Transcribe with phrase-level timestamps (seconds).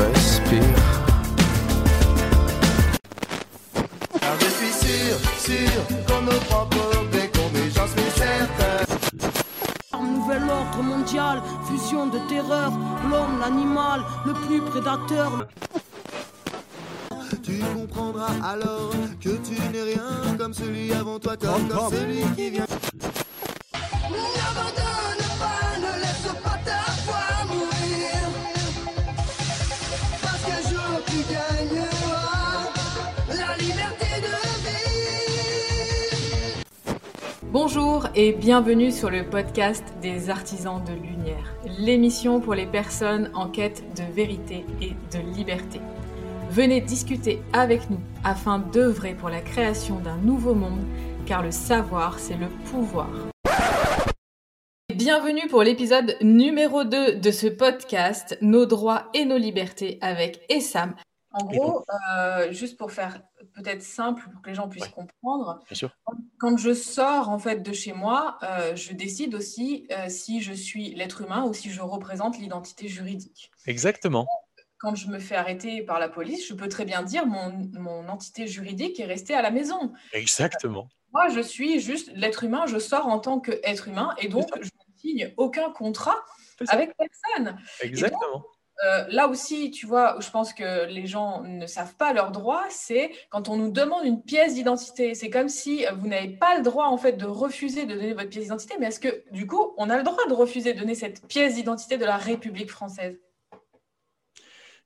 [0.00, 0.62] respire.
[4.20, 8.76] Car je suis sûr, sûr qu'on nos propres bécons, mais j'en suis certain.
[10.02, 12.72] Nouvel ordre mondial, fusion de terreur,
[13.10, 15.46] l'homme, l'animal, le plus prédateur.
[17.42, 22.50] Tu comprendras alors que tu n'es rien comme celui avant toi, comme, comme celui qui
[22.50, 22.66] vient.
[37.52, 43.48] Bonjour et bienvenue sur le podcast des artisans de lumière, l'émission pour les personnes en
[43.48, 45.80] quête de vérité et de liberté.
[46.50, 50.84] Venez discuter avec nous afin d'œuvrer pour la création d'un nouveau monde,
[51.26, 53.10] car le savoir, c'est le pouvoir.
[54.94, 60.94] Bienvenue pour l'épisode numéro 2 de ce podcast, Nos droits et nos libertés avec Essam.
[61.32, 61.84] En gros,
[62.16, 63.20] euh, juste pour faire
[63.54, 65.90] peut-être simple, pour que les gens puissent comprendre, Bien sûr.
[66.38, 70.52] quand je sors en fait de chez moi, euh, je décide aussi euh, si je
[70.52, 73.50] suis l'être humain ou si je représente l'identité juridique.
[73.66, 74.26] Exactement.
[74.78, 78.08] Quand je me fais arrêter par la police, je peux très bien dire mon, mon
[78.08, 79.92] entité juridique est restée à la maison.
[80.12, 80.88] Exactement.
[81.12, 84.68] Moi, je suis juste l'être humain, je sors en tant qu'être humain et donc je
[84.68, 86.16] ne signe aucun contrat
[86.68, 87.58] avec personne.
[87.80, 88.44] Exactement.
[88.86, 92.64] Euh, là aussi, tu vois, je pense que les gens ne savent pas leurs droits,
[92.70, 95.14] c'est quand on nous demande une pièce d'identité.
[95.14, 98.30] C'est comme si vous n'avez pas le droit en fait de refuser de donner votre
[98.30, 100.94] pièce d'identité, mais est-ce que du coup, on a le droit de refuser de donner
[100.94, 103.18] cette pièce d'identité de la République française?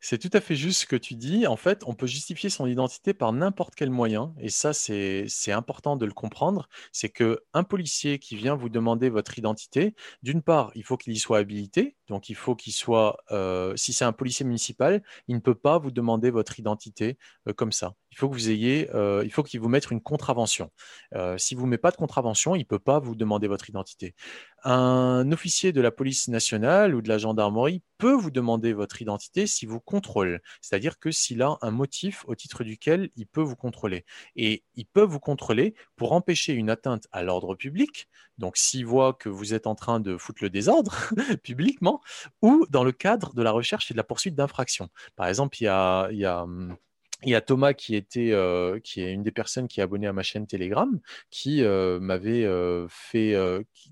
[0.07, 1.47] C'est tout à fait juste ce que tu dis.
[1.47, 4.35] En fait, on peut justifier son identité par n'importe quel moyen.
[4.39, 6.69] Et ça, c'est important de le comprendre.
[6.93, 11.15] C'est que un policier qui vient vous demander votre identité, d'une part, il faut qu'il
[11.15, 11.97] y soit habilité.
[12.09, 15.79] Donc, il faut qu'il soit, euh, si c'est un policier municipal, il ne peut pas
[15.79, 17.17] vous demander votre identité
[17.49, 17.95] euh, comme ça.
[18.15, 20.71] Il faut que vous ayez, euh, il faut qu'il vous mette une contravention.
[21.17, 23.69] Euh, si vous ne met pas de contravention, il ne peut pas vous demander votre
[23.69, 24.15] identité.
[24.63, 29.49] Un officier de la police nationale ou de la gendarmerie peut vous demander votre identité
[29.49, 30.41] si vous contrôle.
[30.61, 34.05] C'est-à-dire que s'il a un motif au titre duquel il peut vous contrôler.
[34.37, 38.09] Et il peut vous contrôler pour empêcher une atteinte à l'ordre public.
[38.39, 40.95] Donc, s'il voit que vous êtes en train de foutre le désordre
[41.43, 42.01] publiquement,
[42.43, 44.89] ou dans le cadre de la recherche et de la poursuite d'infractions.
[45.17, 46.77] Par exemple, il y a, il y a, hum,
[47.25, 50.07] il y a Thomas qui était, euh, qui est une des personnes qui est abonnée
[50.07, 53.35] à ma chaîne Telegram, qui euh, m'avait euh, fait,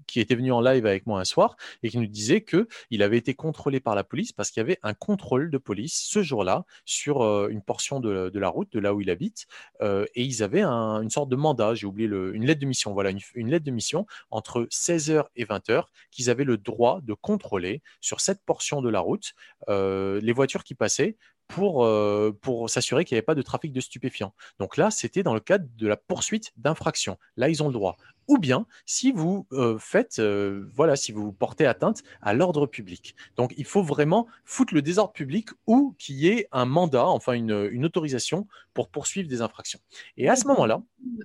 [0.06, 3.03] qui, était venu en live avec moi un soir et qui nous disait que il
[3.03, 6.22] avait été contrôlé par la police parce qu'il y avait un contrôle de police ce
[6.22, 9.47] jour-là sur une portion de, la route, de là où il habite,
[9.82, 13.10] et ils avaient un- une sorte de mandat, j'ai oublié une lettre de mission, voilà,
[13.10, 17.82] une, une lettre de mission entre 16h et 20h qu'ils avaient le droit de contrôler
[18.00, 19.34] sur cette portion de la route
[19.69, 21.16] les voitures qui passaient
[21.48, 24.32] pour, euh, pour s'assurer qu'il n'y avait pas de trafic de stupéfiants.
[24.58, 27.19] Donc là, c'était dans le cadre de la poursuite d'infraction.
[27.36, 27.97] Là, ils ont le droit.
[28.28, 33.16] Ou bien, si vous euh, faites, euh, voilà, si vous portez atteinte à l'ordre public.
[33.36, 37.32] Donc, il faut vraiment foutre le désordre public ou qu'il y ait un mandat, enfin
[37.32, 39.81] une, une autorisation pour poursuivre des infractions.
[40.16, 40.82] Et à ce moment-là,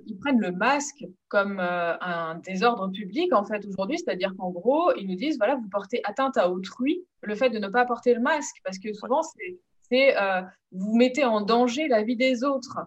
[0.07, 5.07] Ils prennent le masque comme un désordre public en fait aujourd'hui, c'est-à-dire qu'en gros, ils
[5.07, 8.21] nous disent voilà, vous portez atteinte à autrui, le fait de ne pas porter le
[8.21, 9.59] masque, parce que souvent c'est
[9.91, 12.79] c'est, euh, vous mettez en danger la vie des autres.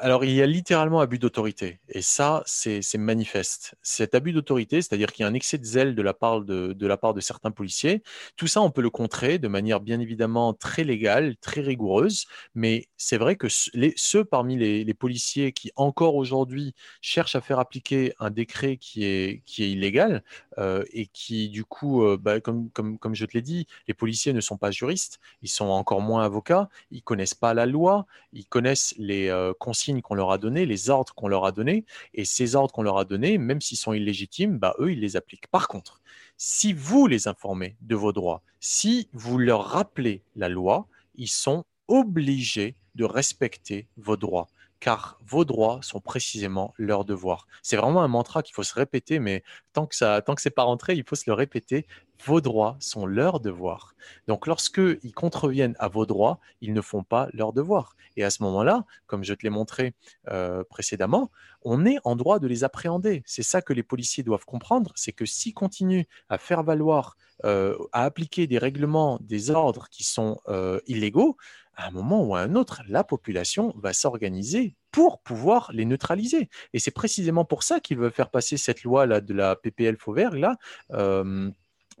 [0.00, 1.80] Alors, il y a littéralement abus d'autorité.
[1.88, 3.74] Et ça, c'est manifeste.
[3.82, 7.20] Cet abus d'autorité, c'est-à-dire qu'il y a un excès de zèle de la, part de,
[7.20, 8.04] certains policiers,
[8.36, 12.26] tout ça, on peut le contrer de manière bien évidemment très légale, très rigoureuse.
[12.54, 18.12] Mais c'est vrai que ceux parmi les, policiers qui, encore aujourd'hui, cherchent à faire appliquer
[18.20, 20.22] un décret qui est, illégal
[20.58, 22.70] euh, et qui, du coup, euh, bah, comme
[23.14, 26.68] je te l'ai dit, les policiers ne sont pas juristes, ils sont encore moins avocats,
[26.92, 30.90] ils connaissent pas la loi, ils connaissent les euh, consignes qu'on leur a données, les
[30.90, 31.84] ordres qu'on leur a donnés,
[32.14, 35.16] et ces ordres qu'on leur a donnés, même s'ils sont illégitimes, bah, eux, ils les
[35.16, 35.48] appliquent.
[35.48, 36.00] Par contre,
[36.36, 41.64] si vous les informez de vos droits, si vous leur rappelez la loi, ils sont
[41.88, 44.48] obligés de respecter vos droits,
[44.80, 47.46] car vos droits sont précisément leurs devoirs.
[47.62, 49.42] C'est vraiment un mantra qu'il faut se répéter, mais
[49.72, 51.86] tant que ça, tant que c'est pas rentré, il faut se le répéter.
[52.24, 53.94] Vos droits sont leurs devoirs.
[54.26, 57.96] Donc, lorsque ils contreviennent à vos droits, ils ne font pas leurs devoirs.
[58.16, 59.94] Et à ce moment-là, comme je te l'ai montré
[60.28, 61.30] euh, précédemment,
[61.62, 63.22] on est en droit de les appréhender.
[63.26, 67.76] C'est ça que les policiers doivent comprendre, c'est que s'ils continuent à faire valoir, euh,
[67.92, 71.36] à appliquer des règlements, des ordres qui sont euh, illégaux,
[71.78, 76.50] à un moment ou à un autre, la population va s'organiser pour pouvoir les neutraliser.
[76.74, 80.32] Et c'est précisément pour ça qu'ils veulent faire passer cette loi de la PPL Fauvert
[80.32, 80.56] là.
[80.92, 81.50] euh,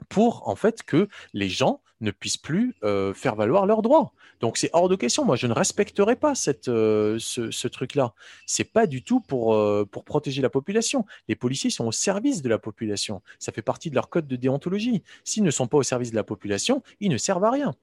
[0.08, 4.12] pour en fait que les gens ne puissent plus euh, faire valoir leurs droits.
[4.40, 5.24] Donc c'est hors de question.
[5.24, 6.32] Moi, je ne respecterai pas
[6.68, 8.14] euh, ce, truc-là.
[8.46, 9.56] C'est pas du tout pour
[10.04, 11.04] protéger la population.
[11.28, 13.22] Les policiers sont au service de la population.
[13.38, 15.02] Ça fait partie de leur code de déontologie.
[15.24, 17.74] S'ils ne sont pas au service de la population, ils ne servent à rien.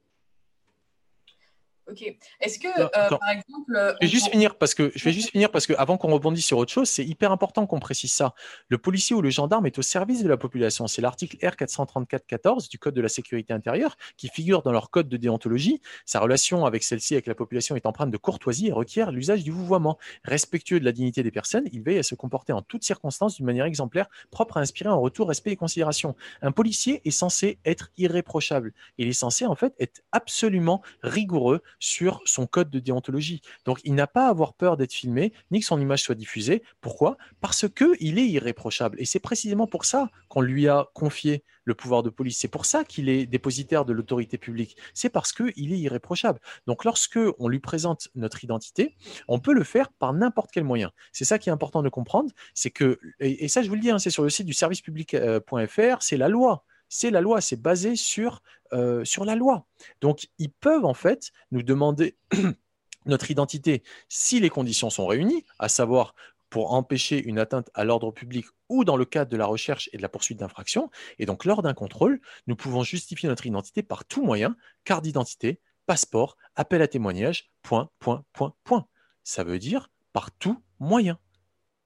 [1.88, 2.02] Ok.
[2.40, 3.76] Est-ce que, euh, par exemple.
[3.76, 6.12] Euh, je vais juste finir parce que je vais juste finir parce que avant qu'on
[6.12, 8.34] rebondisse sur autre chose, c'est hyper important qu'on précise ça.
[8.68, 10.88] Le policier ou le gendarme est au service de la population.
[10.88, 15.16] C'est l'article R434-14 du Code de la sécurité intérieure qui figure dans leur code de
[15.16, 15.80] déontologie.
[16.04, 19.52] Sa relation avec celle-ci, avec la population, est empreinte de courtoisie et requiert l'usage du
[19.52, 19.96] vouvoiement.
[20.24, 23.46] Respectueux de la dignité des personnes, il veille à se comporter en toutes circonstances d'une
[23.46, 26.16] manière exemplaire, propre à inspirer en retour respect et considération.
[26.42, 28.72] Un policier est censé être irréprochable.
[28.98, 33.42] Il est censé en fait être absolument rigoureux sur son code de déontologie.
[33.64, 36.62] Donc il n'a pas à avoir peur d'être filmé, ni que son image soit diffusée.
[36.80, 37.16] Pourquoi?
[37.40, 39.00] Parce qu'il est irréprochable.
[39.00, 42.38] Et c'est précisément pour ça qu'on lui a confié le pouvoir de police.
[42.38, 44.76] C'est pour ça qu'il est dépositaire de l'autorité publique.
[44.94, 46.40] C'est parce qu'il est irréprochable.
[46.66, 48.96] Donc lorsque on lui présente notre identité,
[49.28, 50.92] on peut le faire par n'importe quel moyen.
[51.12, 52.30] C'est ça qui est important de comprendre.
[52.54, 56.02] C'est que, et, ça je vous le dis, hein, c'est sur le site du servicepublic.fr,
[56.02, 58.42] c'est la loi c'est la loi, c'est basé sur,
[58.72, 59.66] euh, sur la loi.
[60.00, 62.16] Donc, ils peuvent en fait nous demander
[63.06, 66.14] notre identité si les conditions sont réunies, à savoir
[66.50, 69.96] pour empêcher une atteinte à l'ordre public ou dans le cadre de la recherche et
[69.96, 70.90] de la poursuite d'infraction.
[71.18, 75.60] Et donc, lors d'un contrôle, nous pouvons justifier notre identité par tout moyen, carte d'identité,
[75.86, 78.86] passeport, appel à témoignage, point, point, point, point.
[79.24, 81.18] Ça veut dire par tout moyen.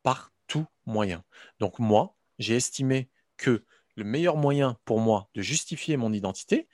[0.02, 1.24] Par tout moyen.
[1.58, 3.64] Donc, moi, j'ai estimé que
[3.96, 6.68] le meilleur moyen pour moi de justifier mon identité,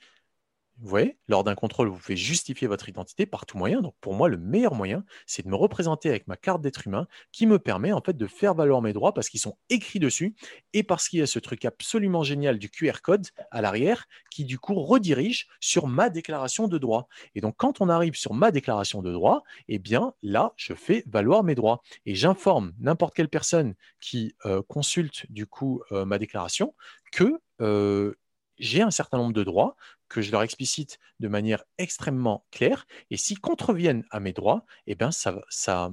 [0.79, 3.81] vous voyez, lors d'un contrôle, vous pouvez justifier votre identité par tout moyen.
[3.81, 7.07] Donc pour moi, le meilleur moyen, c'est de me représenter avec ma carte d'être humain
[7.31, 10.35] qui me permet en fait de faire valoir mes droits parce qu'ils sont écrits dessus
[10.73, 14.45] et parce qu'il y a ce truc absolument génial du QR code à l'arrière qui
[14.45, 17.07] du coup redirige sur ma déclaration de droit.
[17.33, 21.03] Et donc quand on arrive sur ma déclaration de droit, eh bien là, je fais
[21.07, 26.19] valoir mes droits et j'informe n'importe quelle personne qui euh, consulte du coup euh, ma
[26.19, 26.75] déclaration
[27.11, 28.13] que euh,
[28.59, 29.75] j'ai un certain nombre de droits
[30.09, 32.85] que je leur explicite de manière extrêmement claire.
[33.11, 35.91] Et s'ils contreviennent à mes droits, eh bien, ça, ça,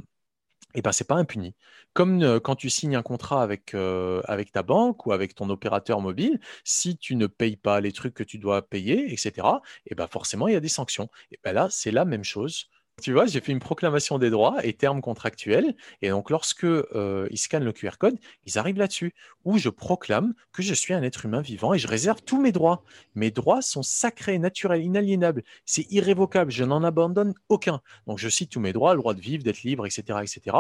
[0.75, 1.55] eh ben, c'est pas impuni.
[1.93, 5.49] Comme euh, quand tu signes un contrat avec, euh, avec ta banque ou avec ton
[5.51, 9.47] opérateur mobile, si tu ne payes pas les trucs que tu dois payer, etc.,
[9.87, 11.09] eh ben, forcément, il y a des sanctions.
[11.31, 12.69] Et ben là, c'est la même chose
[13.02, 15.75] tu vois, j'ai fait une proclamation des droits et termes contractuels.
[16.00, 19.14] Et donc, lorsque euh, ils scannent le QR code, ils arrivent là-dessus,
[19.44, 22.52] où je proclame que je suis un être humain vivant et je réserve tous mes
[22.52, 22.85] droits.
[23.14, 25.43] Mes droits sont sacrés, naturels, inaliénables.
[25.67, 26.52] C'est irrévocable.
[26.52, 27.81] Je n'en abandonne aucun.
[28.06, 30.56] Donc, je cite tous mes droits, le droit de vivre, d'être libre, etc., etc.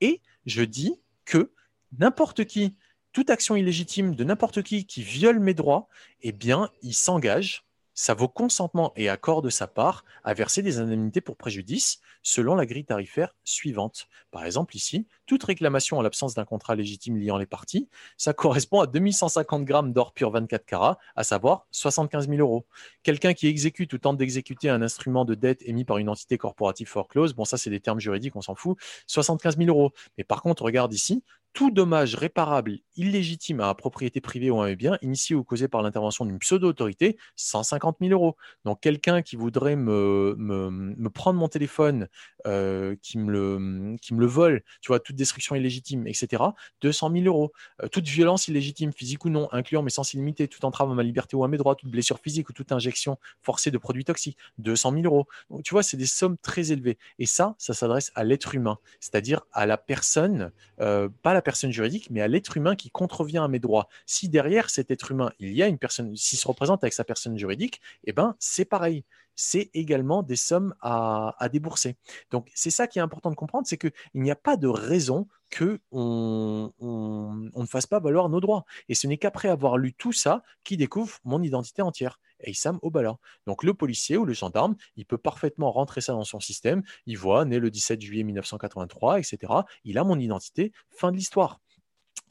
[0.00, 0.94] Et je dis
[1.24, 1.52] que
[1.98, 2.76] n'importe qui,
[3.12, 5.88] toute action illégitime de n'importe qui qui viole mes droits,
[6.22, 7.64] eh bien, il s'engage
[7.94, 12.54] ça vaut consentement et accord de sa part à verser des indemnités pour préjudice selon
[12.54, 14.08] la grille tarifaire suivante.
[14.30, 18.80] Par exemple, ici, toute réclamation en l'absence d'un contrat légitime liant les parties, ça correspond
[18.80, 22.66] à 2150 grammes d'or pur 24 carats, à savoir 75 000 euros.
[23.02, 26.88] Quelqu'un qui exécute ou tente d'exécuter un instrument de dette émis par une entité corporative
[26.88, 29.92] foreclose, bon, ça, c'est des termes juridiques, on s'en fout, 75 000 euros.
[30.16, 31.22] Mais par contre, regarde ici,
[31.52, 35.68] tout dommage réparable illégitime à la propriété privée ou à un bien, initié ou causé
[35.68, 38.36] par l'intervention d'une pseudo-autorité, 150 000 euros.
[38.64, 42.08] Donc quelqu'un qui voudrait me, me, prendre mon téléphone,
[42.46, 46.42] euh, qui, me le, qui me le vole, tu vois, toute destruction illégitime, etc.,
[46.80, 47.52] 200 000 euros.
[47.82, 51.02] Euh, toute violence illégitime, physique ou non, incluant mais sans illimité, toute entrave à ma
[51.02, 54.38] liberté ou à mes droits, toute blessure physique ou toute injection forcée de produits toxiques,
[54.58, 55.26] 200 000 euros.
[55.50, 56.98] Donc tu vois, c'est des sommes très élevées.
[57.18, 61.70] Et ça, ça s'adresse à l'être humain, c'est-à-dire à la personne, euh, pas la personne
[61.70, 63.88] juridique, mais à l'être humain qui contrevient à mes droits.
[64.06, 67.04] Si derrière cet être humain, il y a une personne, s'il se représente avec sa
[67.04, 69.04] personne juridique, eh ben, c'est pareil.
[69.34, 71.96] C'est également des sommes à, débourser.
[72.30, 75.26] Donc, c'est ça qui est important de comprendre, c'est qu'il n'y a pas de raison
[75.48, 78.64] que on, ne fasse pas valoir nos droits.
[78.88, 82.20] Et ce n'est qu'après avoir lu tout ça qu'il découvre mon identité entière.
[82.44, 83.16] Et Issam Obala.
[83.46, 86.82] Donc le policier ou le gendarme, il peut parfaitement rentrer ça dans son système.
[87.06, 89.52] Il voit, né le 17 juillet 1983, etc.
[89.84, 90.72] Il a mon identité.
[90.90, 91.60] Fin de l'histoire.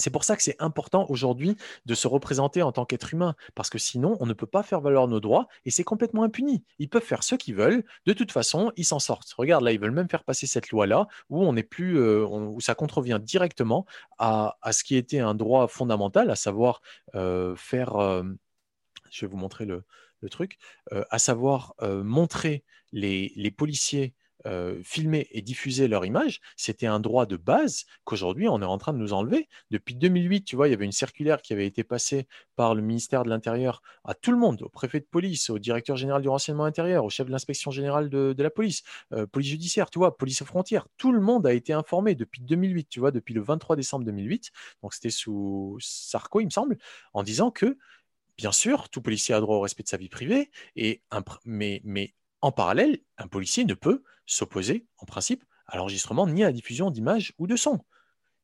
[0.01, 3.69] C'est pour ça que c'est important aujourd'hui de se représenter en tant qu'être humain, parce
[3.69, 6.63] que sinon, on ne peut pas faire valoir nos droits et c'est complètement impuni.
[6.79, 9.31] Ils peuvent faire ce qu'ils veulent, de toute façon, ils s'en sortent.
[9.33, 12.59] Regarde, là, ils veulent même faire passer cette loi-là où on n'est plus, euh, où
[12.61, 13.85] ça contrevient directement
[14.17, 16.81] à, ce qui était un droit fondamental, à savoir
[17.15, 17.95] euh, faire.
[17.95, 18.23] Euh,
[19.11, 19.83] je vais vous montrer le,
[20.29, 20.57] truc,
[20.91, 24.13] à savoir montrer les, policiers
[24.47, 28.79] euh, filmer et diffuser leur image, c'était un droit de base qu'aujourd'hui on est en
[28.79, 29.47] train de nous enlever.
[29.69, 32.81] Depuis 2008, tu vois, il y avait une circulaire qui avait été passée par le
[32.81, 36.29] ministère de l'Intérieur à tout le monde, au préfet de police, au directeur général du
[36.29, 38.81] renseignement intérieur, au chef de l'inspection générale de, la police,
[39.13, 40.87] euh, police judiciaire, tu vois, police aux frontières.
[40.97, 44.51] Tout le monde a été informé depuis 2008, tu vois, depuis le 23 décembre 2008.
[44.81, 46.77] Donc c'était sous Sarko, il me semble,
[47.13, 47.77] en disant que
[48.37, 50.51] Bien sûr, tout policier a droit au respect de sa vie privée,
[51.45, 56.47] mais, mais en parallèle, un policier ne peut s'opposer, en principe, à l'enregistrement ni à
[56.47, 57.79] la diffusion d'images ou de sons.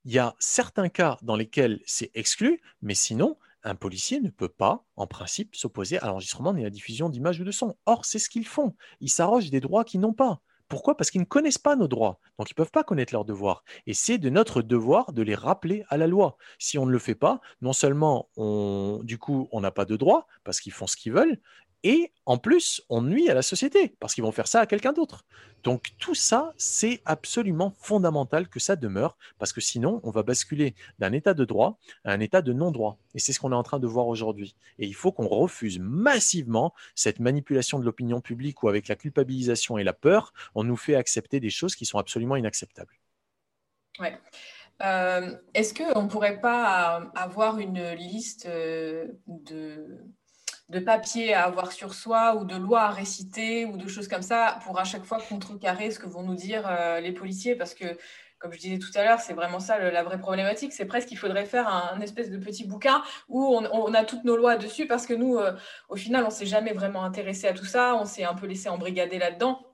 [0.06, 4.50] Il y a certains cas dans lesquels c'est exclu, mais sinon, un policier ne peut
[4.50, 7.76] pas, en principe, s'opposer à l'enregistrement ni à la diffusion d'images ou de sons.
[7.86, 8.76] Or, c'est ce qu'ils font.
[9.02, 10.42] Ils s'arrogent des droits qu'ils n'ont pas.
[10.68, 10.98] Pourquoi?
[10.98, 13.64] Parce qu'ils ne connaissent pas nos droits, donc ils ne peuvent pas connaître leurs devoirs.
[13.86, 16.38] Et c'est de notre devoir de les rappeler à la loi.
[16.60, 19.96] Si on ne le fait pas, non seulement on, du coup, on n'a pas de
[19.96, 21.40] droits parce qu'ils font ce qu'ils veulent,
[21.84, 24.94] et en plus, on nuit à la société parce qu'ils vont faire ça à quelqu'un
[24.94, 25.26] d'autre.
[25.64, 30.76] Donc tout ça, c'est absolument fondamental que ça demeure parce que sinon, on va basculer
[31.00, 32.98] d'un état de droit à un état de non-droit.
[33.16, 34.56] Et c'est ce qu'on est en train de voir aujourd'hui.
[34.80, 39.78] Et il faut qu'on refuse massivement cette manipulation de l'opinion publique où avec la culpabilisation
[39.78, 42.94] et la peur, on nous fait accepter des choses qui sont absolument inacceptables.
[44.00, 44.18] Ouais.
[44.84, 50.06] Euh, est-ce qu'on ne pourrait pas avoir une liste euh, de
[50.70, 54.22] de papier à avoir sur soi ou de lois à réciter ou de choses comme
[54.22, 57.74] ça pour à chaque fois contrecarrer ce que vont nous dire euh, les policiers parce
[57.74, 57.98] que
[58.40, 60.72] comme je disais tout à l'heure, c'est vraiment ça la vraie problématique.
[60.72, 64.38] C'est presque qu'il faudrait faire un, espèce de petit bouquin où on, a toutes nos
[64.38, 65.54] lois dessus parce que nous, euh,
[65.90, 67.96] au final, on s'est jamais vraiment intéressé à tout ça.
[67.96, 69.66] On s'est un peu laissé embrigader là-dedans.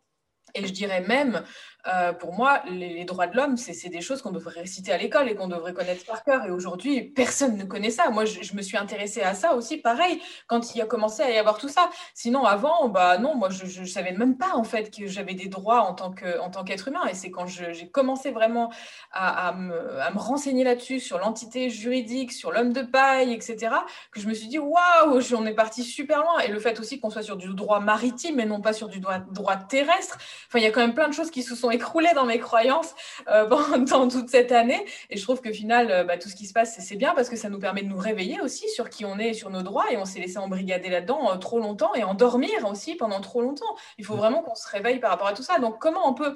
[0.55, 1.43] Et je dirais même,
[1.85, 5.27] euh, pour moi, les, droits de l'homme, c'est des choses qu'on devrait réciter à l'école
[5.27, 6.45] et qu'on devrait connaître par cœur.
[6.45, 8.09] Et aujourd'hui, personne ne connaît ça.
[8.09, 11.37] Moi, je, me suis intéressée à ça aussi, pareil, quand il a commencé à y
[11.37, 11.89] avoir tout ça.
[12.13, 15.47] Sinon, avant, bah non, moi, je ne savais même pas en fait que j'avais des
[15.47, 17.05] droits en tant qu'être humain.
[17.09, 18.71] Et c'est quand j'ai commencé vraiment
[19.11, 23.75] à, me, renseigner là-dessus, sur l'entité juridique, sur l'homme de paille, etc.,
[24.11, 26.39] que je me suis dit, waouh, on est parti super loin.
[26.39, 29.01] Et le fait aussi qu'on soit sur du droit maritime et non pas sur du
[29.01, 30.17] droit, droit terrestre.
[30.47, 32.39] Enfin, il y a quand même plein de choses qui se sont écroulé dans mes
[32.39, 32.93] croyances
[33.27, 33.47] euh,
[33.89, 34.85] pendant toute cette année.
[35.09, 37.29] Et je trouve que final, euh, bah, tout ce qui se passe, c'est bien parce
[37.29, 39.61] que ça nous permet de nous réveiller aussi sur qui on est et sur nos
[39.61, 39.91] droits.
[39.91, 43.75] Et on s'est laissé embrigader là-dedans euh, trop longtemps et endormir aussi pendant trop longtemps.
[43.97, 45.59] Il faut vraiment qu'on se réveille par rapport à tout ça.
[45.59, 46.33] Donc, comment on peut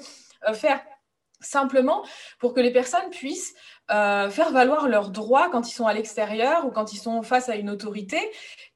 [0.54, 0.80] faire
[1.40, 2.04] simplement
[2.40, 3.54] pour que les personnes puissent
[3.90, 7.56] faire valoir leurs droits quand ils sont à l'extérieur ou quand ils sont face à
[7.56, 8.20] une autorité?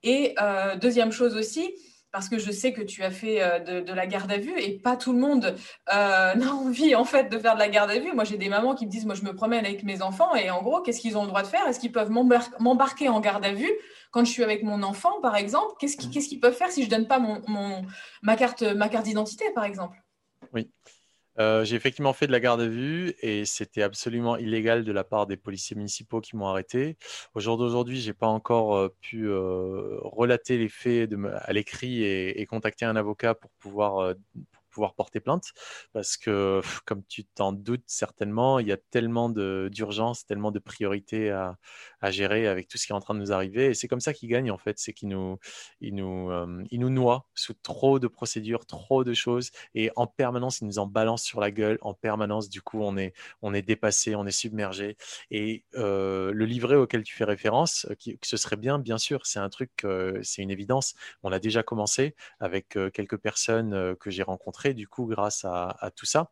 [0.03, 0.35] Et
[0.79, 1.75] deuxième chose aussi,
[2.11, 4.77] parce que je sais que tu as fait euh, de, la garde à vue et
[4.77, 5.55] pas tout le monde
[5.93, 8.13] euh, n'a envie en fait de faire de la garde à vue.
[8.13, 10.49] Moi, j'ai des mamans qui me disent, moi, je me promène avec mes enfants et
[10.49, 11.67] en gros, qu'est-ce qu'ils ont le droit de faire?
[11.67, 13.71] Est-ce qu'ils peuvent m'embarquer en garde à vue?
[14.11, 17.07] Quand je suis avec mon enfant, par exemple Qu'est-ce qu'ils peuvent faire si je donne
[17.07, 17.81] pas mon,
[18.21, 19.97] ma carte, ma carte d'identité, par exemple?
[20.53, 20.69] Oui.
[21.39, 25.03] Euh, j'ai effectivement fait de la garde à vue et c'était absolument illégal de la
[25.03, 26.97] part des policiers municipaux qui m'ont arrêté.
[27.35, 31.09] Au jour d'aujourd'hui, j'ai pas encore euh, pu euh, relater les faits
[31.41, 34.13] à l'écrit et, contacter un avocat pour pouvoir
[34.71, 35.51] pouvoir porter plainte
[35.93, 41.29] parce que, comme tu t'en doutes certainement, il y a tellement d'urgence, tellement de priorités
[41.29, 41.57] à,
[42.09, 43.67] gérer avec tout ce qui est en train de nous arriver.
[43.67, 44.79] Et c'est comme ça qu'ils gagnent, en fait.
[44.79, 45.37] C'est qu'ils nous,
[45.81, 49.51] ils nous, euh, nous noient sous trop de procédures, trop de choses.
[49.75, 51.77] Et en permanence, ils nous en balancent sur la gueule.
[51.81, 54.97] En permanence, du coup, on est, on est dépassé, on est submergé.
[55.29, 59.25] Et euh, le livret auquel tu fais référence, euh, qui, ce serait bien, bien sûr,
[59.27, 59.85] c'est un truc,
[60.23, 60.95] c'est une évidence.
[61.23, 66.05] On a déjà commencé avec quelques personnes que j'ai rencontrées du coup, grâce à tout
[66.05, 66.31] ça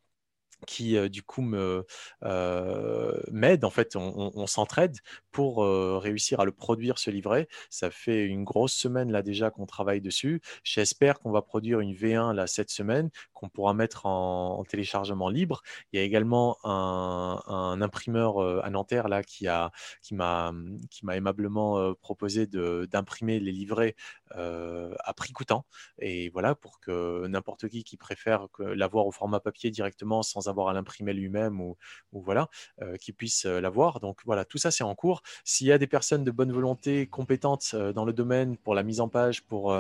[0.68, 4.98] qui euh, du coup euh, m'aide en fait on, s'entraide
[5.32, 7.48] pour euh, réussir à le produire ce livret.
[7.70, 10.42] Ça fait une grosse semaine là déjà qu'on travaille dessus.
[10.64, 15.62] J'espère qu'on va produire une V1 là cette semaine qu'on pourra mettre en, téléchargement libre.
[15.92, 20.54] Il y a également un, imprimeur à Nanterre là qui a qui m'a
[20.90, 23.96] qui m'a aimablement proposé d'imprimer les livrets
[24.32, 25.66] à prix coûtant.
[26.00, 30.68] Et voilà pour que n'importe qui qui préfère l'avoir au format papier directement sans avoir
[30.70, 31.78] à l'imprimer lui-même ou,
[32.12, 32.50] voilà,
[32.82, 34.00] euh, qui puisse euh, l'avoir.
[34.00, 35.22] Donc voilà, tout ça c'est en cours.
[35.44, 38.84] S'il y a des personnes de bonne volonté, compétentes euh, dans le domaine pour la
[38.84, 39.74] mise en page, pour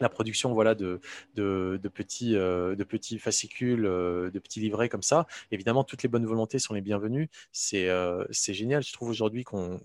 [0.00, 1.00] la production voilà de,
[1.34, 6.58] de, petits de petits fascicules de petits livrets comme ça évidemment toutes les bonnes volontés
[6.58, 7.88] sont les bienvenues c'est
[8.30, 9.80] c'est génial je trouve aujourd'hui qu'on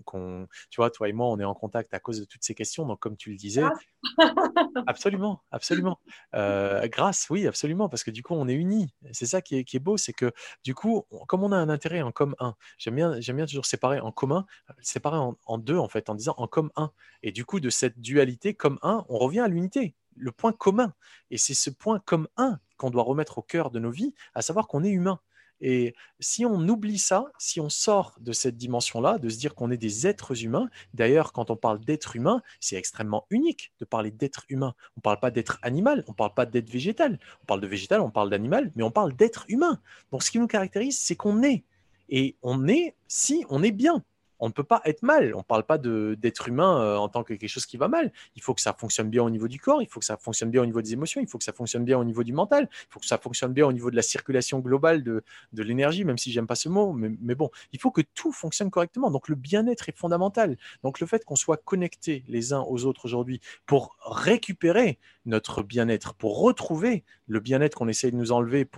[0.70, 2.86] tu vois toi et moi on est en contact à cause de toutes ces questions
[2.86, 3.64] donc comme tu le disais
[4.86, 5.98] absolument, absolument.
[6.34, 8.94] Euh, grâce, oui, absolument, parce que du coup, on est unis.
[9.12, 10.32] C'est ça qui est, qui est beau, c'est que
[10.64, 13.66] du coup, comme on a un intérêt en comme un, j'aime bien, j'aime bien toujours
[13.66, 14.46] séparer en commun,
[14.80, 16.90] séparer en, deux, en fait, en disant en comme un.
[17.22, 20.92] Et du coup, de cette dualité comme un, on revient à l'unité, le point commun.
[21.30, 24.42] Et c'est ce point comme un qu'on doit remettre au cœur de nos vies, à
[24.42, 25.20] savoir qu'on est humain.
[25.60, 29.70] Et si on oublie ça, si on sort de cette dimension-là, de se dire qu'on
[29.70, 34.10] est des êtres humains, d'ailleurs, quand on parle d'être humain, c'est extrêmement unique de parler
[34.10, 34.74] d'être humain.
[34.96, 37.18] On ne parle pas d'être animal, on ne parle pas d'être végétal.
[37.42, 39.80] On parle de végétal, on parle d'animal, mais on parle d'être humain.
[40.10, 41.64] Donc ce qui nous caractérise, c'est qu'on est.
[42.08, 44.04] Et on est si on est bien
[44.38, 45.34] on ne peut pas être mal.
[45.34, 48.12] On ne parle pas d'être humain euh, en tant que quelque chose qui va mal.
[48.36, 50.50] Il faut que ça fonctionne bien au niveau du corps, il faut que ça fonctionne
[50.50, 52.68] bien au niveau des émotions, il faut que ça fonctionne bien au niveau du mental,
[52.70, 55.22] il faut que ça fonctionne bien au niveau de la circulation globale de,
[55.52, 56.92] l'énergie, même si j'aime pas ce mot.
[56.92, 59.10] Mais, bon, il faut que tout fonctionne correctement.
[59.10, 60.56] Donc le bien-être est fondamental.
[60.82, 66.14] Donc le fait qu'on soit connectés les uns aux autres aujourd'hui pour récupérer notre bien-être,
[66.14, 68.68] pour retrouver le bien-être qu'on essaie de nous enlever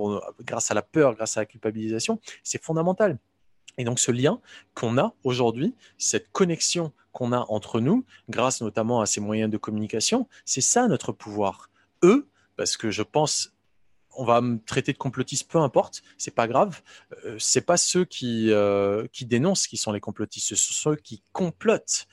[0.42, 3.18] grâce à la peur, grâce à la culpabilisation, c'est fondamental.
[3.78, 4.40] Et donc ce lien
[4.74, 9.56] qu'on a aujourd'hui, cette connexion qu'on a entre nous, grâce notamment à ces moyens de
[9.56, 11.70] communication, c'est ça notre pouvoir.
[12.02, 13.52] Eux, parce que je pense,
[14.16, 16.82] on va me traiter de complotiste, peu importe, c'est pas grave.
[17.24, 21.22] Euh, c'est pas ceux euh, qui dénoncent qui sont les complotistes, ce sont ceux qui
[21.32, 22.06] complotent.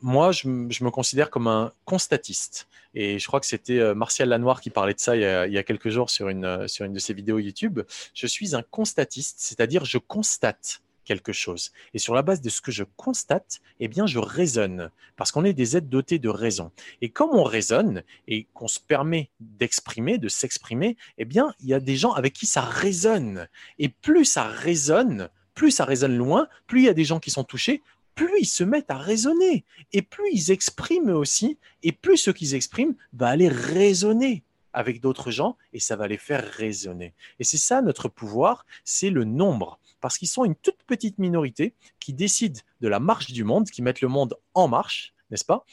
[0.00, 2.68] Moi, je, me considère comme un constatiste.
[2.94, 5.62] Et je crois que c'était euh, Martial Lanoir qui parlait de ça il y a,
[5.62, 7.80] quelques jours sur une, sur une de ses vidéos YouTube.
[8.14, 11.72] Je suis un constatiste, c'est-à-dire je constate quelque chose.
[11.94, 15.44] Et sur la base de ce que je constate, eh bien, je raisonne, parce qu'on
[15.44, 16.70] est des êtres dotés de raison.
[17.00, 21.74] Et comme on raisonne et qu'on se permet d'exprimer, de s'exprimer, eh bien, il y
[21.74, 23.48] a des gens avec qui ça résonne.
[23.78, 27.30] Et plus ça résonne, plus ça résonne loin, plus il y a des gens qui
[27.30, 27.82] sont touchés,
[28.18, 29.64] plus ils se mettent à raisonner.
[29.92, 35.30] Et plus ils expriment aussi, et plus ce qu'ils expriment va aller raisonner avec d'autres
[35.30, 37.14] gens, et ça va les faire raisonner.
[37.38, 41.74] Et c'est ça notre pouvoir, c'est le nombre parce qu'ils sont une toute petite minorité
[41.98, 45.64] qui décide de la marche du monde, qui mettent le monde en marche, n'est-ce pas?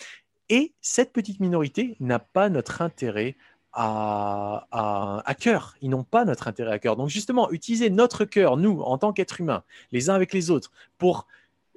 [0.50, 3.36] Et cette petite minorité n'a pas notre intérêt
[3.74, 5.76] à, à, cœur.
[5.82, 6.96] Ils n'ont pas notre intérêt à cœur.
[6.96, 10.72] Donc justement, utiliser notre cœur, nous, en tant qu'êtres humains, les uns avec les autres,
[10.98, 11.28] pour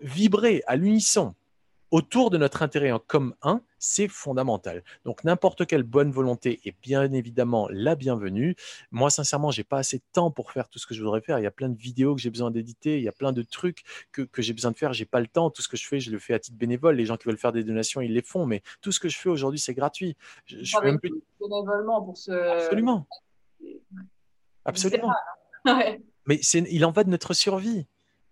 [0.03, 1.35] vibrer à l'unisson
[1.91, 4.83] autour de notre intérêt en comme un, c'est fondamental.
[5.05, 8.57] Donc n'importe quelle bonne volonté est bien évidemment la bienvenue.
[8.91, 11.39] Moi, sincèrement, j'ai pas assez de temps pour faire tout ce que je voudrais faire.
[11.39, 13.43] Il y a plein de vidéos que j'ai besoin d'éditer, il y a plein de
[13.43, 14.93] trucs que, j'ai besoin de faire.
[14.93, 15.51] J'ai pas le temps.
[15.51, 16.97] Tout ce que je fais, je le fais à titre bénévole.
[16.97, 18.47] Les gens qui veulent faire des donations, ils les font.
[18.47, 20.17] Mais tout ce que je fais aujourd'hui, c'est gratuit.
[20.47, 21.13] Je, je même plus...
[21.41, 22.33] bénévolement pour ce.
[22.33, 23.07] Absolument.
[24.65, 25.13] Absolument.
[26.27, 27.87] Mais il en va de notre survie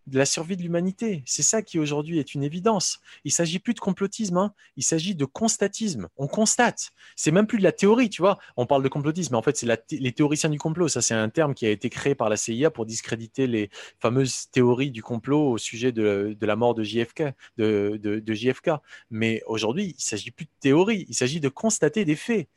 [0.07, 1.23] de la survie de l'humanité.
[1.27, 3.01] C'est ça qui aujourd'hui est une évidence.
[3.25, 4.55] Il s'agit plus de complotisme, hein.
[4.77, 6.09] il s'agit de constatisme.
[6.17, 6.91] On constate.
[7.17, 8.39] C'est même plus de la théorie, tu vois.
[8.57, 10.89] On parle de complotisme, mais en fait, c'est les théoriciens du complot.
[10.89, 14.49] Ça, c'est un terme qui a été créé par la CIA pour discréditer les fameuses
[14.51, 17.25] théories du complot au sujet de, la mort de JFK.
[17.57, 18.71] De, JFK.
[19.11, 22.49] Mais aujourd'hui, il s'agit plus de théorie, il s'agit de constater des faits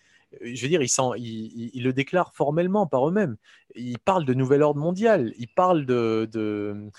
[0.42, 3.38] je veux dire, ils, le déclarent formellement par eux-mêmes.
[3.76, 6.30] Ils parlent de nouvel ordre mondial, ils parlent de.
[6.32, 6.89] de,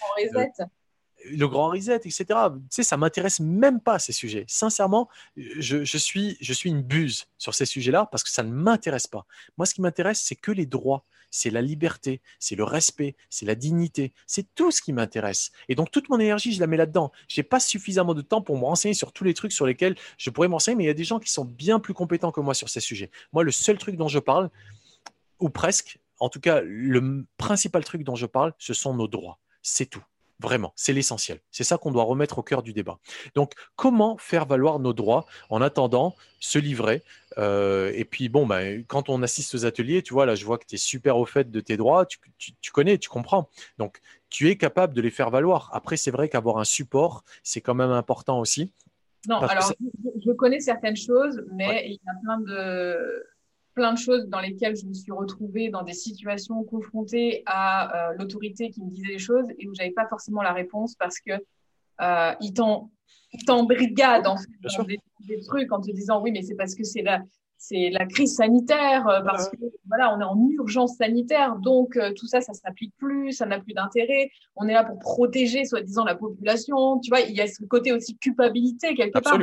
[1.25, 2.25] le grand reset, etc.
[2.27, 4.45] Tu sais, ça m'intéresse même pas ces sujets.
[4.49, 9.27] Sincèrement, je, suis, une buse sur ces sujets-là parce que ça ne m'intéresse pas.
[9.57, 13.47] Moi, ce qui m'intéresse, c'est que les droits, c'est la liberté, c'est le respect, c'est
[13.47, 15.53] la dignité, c'est tout ce qui m'intéresse.
[15.69, 17.13] Et donc, toute mon énergie, je la mets là-dedans.
[17.29, 19.97] Je n'ai pas suffisamment de temps pour me renseigner sur tous les trucs sur lesquels
[20.19, 22.41] je pourrais m'enseigner, mais il y a des gens qui sont bien plus compétents que
[22.41, 23.11] moi sur ces sujets.
[23.33, 24.51] Moi, le seul truc dont je parle,
[25.39, 29.39] ou presque, en tout cas, le principal truc dont je parle, ce sont nos droits.
[29.63, 30.05] C'est tout.
[30.41, 31.39] Vraiment, c'est l'essentiel.
[31.51, 32.99] C'est ça qu'on doit remettre au cœur du débat.
[33.35, 37.03] Donc, comment faire valoir nos droits en attendant se livrer
[37.37, 40.57] euh, Et puis, bon, bah, quand on assiste aux ateliers, tu vois, là, je vois
[40.57, 42.19] que tu es super au fait de tes droits, tu,
[42.73, 43.51] connais, tu comprends.
[43.77, 44.01] Donc,
[44.31, 45.69] tu es capable de les faire valoir.
[45.75, 48.73] Après, c'est vrai qu'avoir un support, c'est quand même important aussi.
[49.29, 49.75] Non, alors,
[50.25, 53.27] je, connais certaines choses, mais il y a plein de
[53.81, 58.15] plein de choses dans lesquelles je me suis retrouvée dans des situations confrontées à euh,
[58.19, 61.33] l'autorité qui me disait des choses et où j'avais pas forcément la réponse parce que
[62.03, 62.53] euh, ils
[63.47, 66.85] t'embrigadent en fait, dans des, des, trucs en te disant oui mais c'est parce que
[66.85, 67.23] c'est la
[67.63, 72.11] c'est la crise sanitaire euh, parce que voilà, on est en urgence sanitaire, donc euh,
[72.17, 74.31] tout ça, ça s'applique plus, ça n'a plus d'intérêt.
[74.57, 76.99] On est là pour protéger, soi-disant, la population.
[77.01, 79.39] Tu vois, il y a ce côté aussi culpabilité quelque part,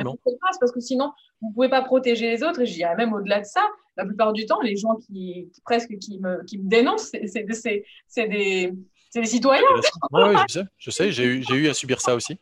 [0.60, 2.62] parce que sinon, vous pouvez pas protéger les autres.
[2.62, 3.62] Et je dirais même au-delà de ça,
[3.98, 7.62] la plupart du temps, les gens qui, presque qui me, qui me dénoncent, c'est des,
[8.16, 8.74] des,
[9.14, 9.62] des citoyens.
[10.12, 12.40] oui, je sais, je sais, j'ai eu, eu à subir ça aussi.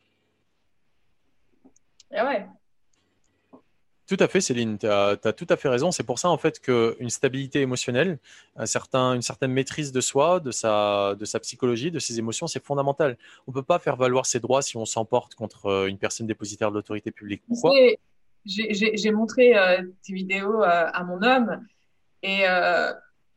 [2.14, 2.46] Et ouais.
[4.08, 5.92] Tout à fait, Céline, tu as, tout à fait raison.
[5.92, 8.20] C'est pour ça, en fait, qu'une stabilité émotionnelle,
[8.56, 12.46] un certain, une certaine maîtrise de soi, de sa, de sa psychologie, de ses émotions,
[12.46, 13.18] c'est fondamental.
[13.48, 16.28] On ne peut pas faire valoir ses droits si on s'emporte contre euh, une personne
[16.28, 17.42] dépositaire de l'autorité publique.
[17.48, 17.72] Pourquoi?
[18.46, 21.66] J'ai montré euh, tes vidéos euh, à mon homme
[22.22, 22.46] et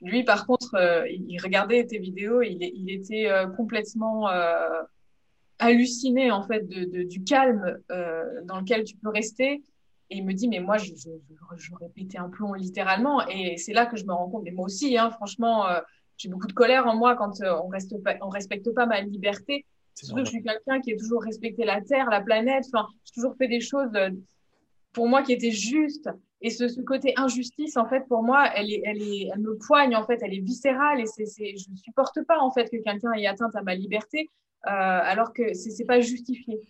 [0.02, 0.76] Lui, par contre,
[1.08, 4.28] il regardait tes vidéos, il, était complètement
[5.58, 7.78] halluciné en fait du calme
[8.44, 9.62] dans lequel tu peux rester.
[10.10, 13.26] Et il me dit, mais moi, je, je, pété un plomb littéralement.
[13.28, 15.66] Et c'est là que je me rends compte, mais moi aussi, hein, franchement,
[16.16, 19.66] j'ai beaucoup de colère en moi quand on reste pas, on respecte pas ma liberté.
[19.94, 22.64] Surtout que je suis quelqu'un qui a toujours respecté la Terre, la planète.
[22.72, 23.90] Enfin, j'ai toujours fait des choses
[24.92, 26.08] pour moi qui étaient justes.
[26.40, 29.56] Et ce, ce, côté injustice, en fait, pour moi, elle, est, elle, est, elle me
[29.58, 32.70] poigne, en fait, elle est viscérale et c'est, c'est, je ne supporte pas, en fait,
[32.70, 34.30] que quelqu'un ait atteinte à ma liberté
[34.66, 36.60] euh, alors que c'est, c'est pas justifié.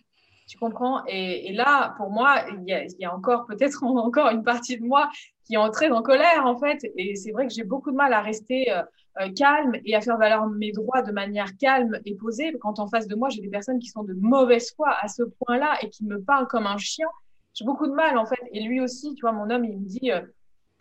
[0.49, 1.05] Tu comprends?
[1.05, 5.07] Et, là, pour moi, il y a, encore peut-être encore une partie de moi
[5.45, 6.79] qui est entrée en colère, en fait.
[6.97, 8.81] Et c'est vrai que j'ai beaucoup de mal à rester euh,
[9.21, 12.51] euh, calme et à faire valoir mes droits de manière calme et posée.
[12.59, 15.21] Quand en face de moi, j'ai des personnes qui sont de mauvaise foi à ce
[15.21, 17.07] point-là et qui me parlent comme un chien
[17.55, 18.39] j'ai beaucoup de mal en fait.
[18.53, 20.21] Et lui aussi, tu vois, mon homme, il me dit, euh,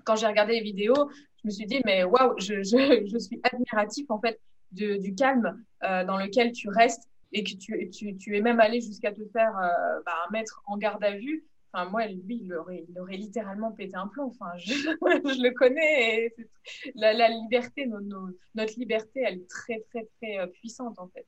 [0.04, 1.10] quand j'ai regardé les vidéos,
[1.42, 5.64] je me suis dit, mais waouh, je, je, je, suis admiratif en fait du calme
[5.82, 9.56] dans lequel tu restes et que tu, tu, tu es même allé jusqu'à te faire
[9.58, 11.44] euh, bah, mettre en garde à vue.
[11.72, 14.32] Enfin, moi, lui, il aurait, il aurait littéralement pété un plomb.
[14.34, 14.72] Enfin, je,
[15.42, 16.34] le connais.
[16.94, 21.26] La, liberté, notre liberté, elle est très, très, très puissante en fait.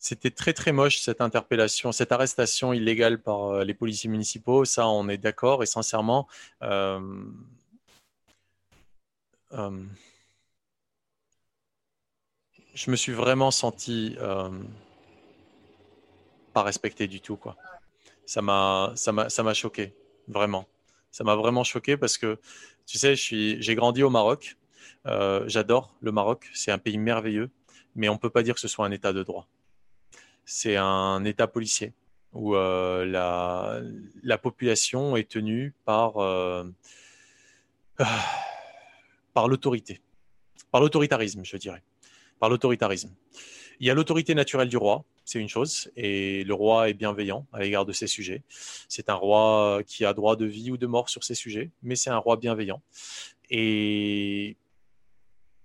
[0.00, 4.64] C'était très très moche cette interpellation, cette arrestation illégale par euh, les policiers municipaux.
[4.64, 5.62] Ça, on est d'accord.
[5.62, 6.26] Et sincèrement,
[6.62, 7.22] euh,
[9.52, 9.84] euh,
[12.74, 14.16] je me suis vraiment senti
[16.52, 17.36] pas respecté du tout.
[17.36, 17.56] Quoi.
[18.26, 18.94] Ça m'a
[19.54, 19.94] choqué
[20.28, 20.66] vraiment.
[21.10, 22.38] Ça m'a vraiment choqué parce que
[22.86, 24.56] tu sais, j'ai grandi au Maroc.
[25.04, 26.48] J'adore le Maroc.
[26.54, 27.50] C'est un pays merveilleux,
[27.94, 29.48] mais on peut pas dire que ce soit un État de droit
[30.50, 31.94] c'est un État policier
[32.32, 33.80] où euh, la,
[34.22, 36.64] la, population est tenue par, euh,
[39.34, 40.00] par l'autorité,
[40.72, 41.82] par l'autoritarisme, je dirais,
[42.40, 43.14] par l'autoritarisme.
[43.78, 47.46] Il y a l'autorité naturelle du roi, c'est une chose, et le roi est bienveillant
[47.52, 48.42] à l'égard de ses sujets.
[48.88, 51.96] C'est un roi qui a droit de vie ou de mort sur ses sujets, mais
[51.96, 52.82] c'est un roi bienveillant.
[53.48, 54.56] Et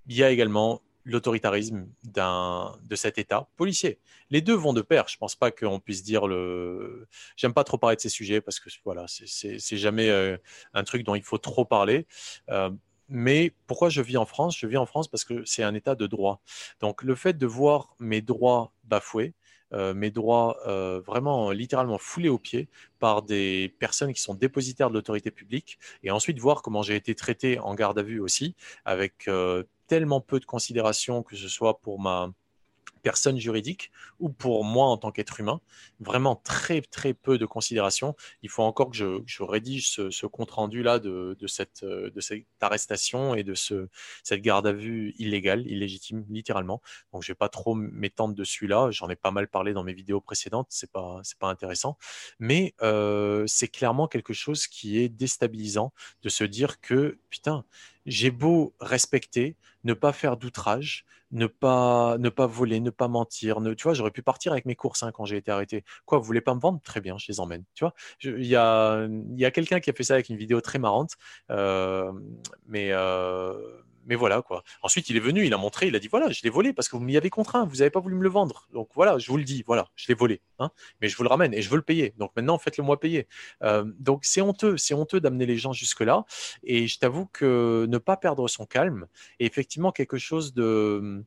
[0.08, 4.00] il y a également l'autoritarisme de cet État policier.
[4.32, 5.08] Les deux vont de pair.
[5.08, 7.08] Je pense pas qu'on puisse dire le.
[7.38, 10.38] J'aime pas trop parler de ces sujets parce que voilà, c'est jamais euh,
[10.74, 12.08] un truc dont il faut trop parler.
[12.50, 12.72] Euh,
[13.10, 14.58] mais pourquoi je vis en France?
[14.58, 16.42] Je vis en France parce que c'est un État de droit.
[16.80, 19.34] Donc le fait de voir mes droits bafoués,
[19.74, 24.90] euh, mes droits euh, vraiment littéralement foulés aux pieds par des personnes qui sont dépositaires
[24.90, 28.56] de l'autorité publique, et ensuite voir comment j'ai été traité en garde à vue aussi,
[28.86, 32.32] avec euh, tellement peu de considération, que ce soit pour ma
[33.06, 35.62] personne juridique ou pour moi en tant qu'être humain.
[36.00, 38.16] Vraiment très très peu de considération.
[38.42, 41.00] Il faut encore que je, rédige ce, compte-rendu-là
[41.46, 43.90] cette, de cette arrestation et de ce,
[44.24, 46.82] cette garde à vue illégale, illégitime, littéralement.
[47.14, 48.90] Donc je vais pas trop m'étendre dessus là.
[48.90, 50.68] J'en ai pas mal parlé dans mes vidéos précédentes.
[50.72, 52.00] C'est pas, c'est pas intéressant.
[52.40, 57.66] Mais euh, c'est clairement quelque chose qui est déstabilisant de se dire que, putain,
[58.06, 63.62] j'ai beau respecter, ne pas faire d'outrage, ne pas, ne pas voler, ne pas mentir.
[63.62, 65.84] Ne, tu vois, j'aurais pu partir avec mes courses hein, quand j'ai été arrêté.
[66.06, 66.80] Quoi, vous voulez pas me vendre?
[66.84, 67.64] Très bien, je les emmène.
[67.74, 70.62] Tu vois, il y a, y a quelqu'un qui a fait ça avec une vidéo
[70.62, 71.14] très marrante,
[71.52, 72.12] euh,
[72.68, 73.54] mais euh,
[74.06, 74.64] mais voilà quoi.
[74.82, 76.88] Ensuite, il est venu, il a montré, il a dit voilà, je l'ai volé parce
[76.88, 78.68] que vous m'y avez contraint, vous n'avez pas voulu me le vendre.
[78.74, 81.30] Donc voilà, je vous le dis, voilà, je l'ai volé, hein, mais je vous le
[81.30, 82.14] ramène et je veux le payer.
[82.18, 83.28] Donc maintenant, faites-le moi payer.
[83.64, 86.26] Euh, donc c'est honteux, c'est honteux d'amener les gens jusque là.
[86.64, 89.08] Et je t'avoue que ne pas perdre son calme
[89.40, 91.24] est effectivement quelque chose de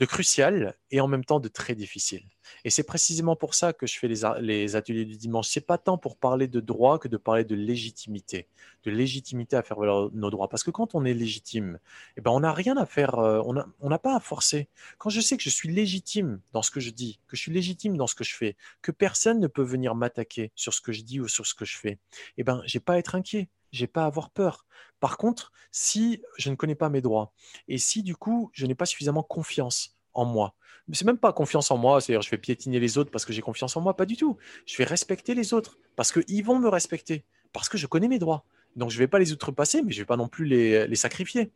[0.00, 2.22] de crucial et en même temps de très difficile.
[2.64, 5.48] Et c'est précisément pour ça que je fais les, les ateliers du dimanche.
[5.48, 8.48] C'est pas tant pour parler de droit que de parler de légitimité,
[8.84, 10.48] de légitimité à faire valoir nos droits.
[10.48, 11.78] Parce que quand on est légitime,
[12.16, 14.68] eh ben on n'a rien à faire, euh, on n'a pas à forcer.
[14.96, 17.52] Quand je sais que je suis légitime dans ce que je dis, que je suis
[17.52, 20.92] légitime dans ce que je fais, que personne ne peut venir m'attaquer sur ce que
[20.92, 21.98] je dis ou sur ce que je fais,
[22.38, 24.66] eh ben j'ai pas à être inquiet j'ai pas à avoir peur.
[25.00, 27.32] Par contre, si je ne connais pas mes droits
[27.68, 30.54] et si du coup je n'ai pas suffisamment confiance en moi,
[30.92, 33.42] c'est même pas confiance en moi, c'est-à-dire je vais piétiner les autres parce que j'ai
[33.42, 34.36] confiance en moi, pas du tout.
[34.66, 38.18] Je vais respecter les autres parce qu'ils vont me respecter, parce que je connais mes
[38.18, 38.44] droits.
[38.76, 41.52] Donc je vais pas les outrepasser, mais je vais pas non plus les, les sacrifier.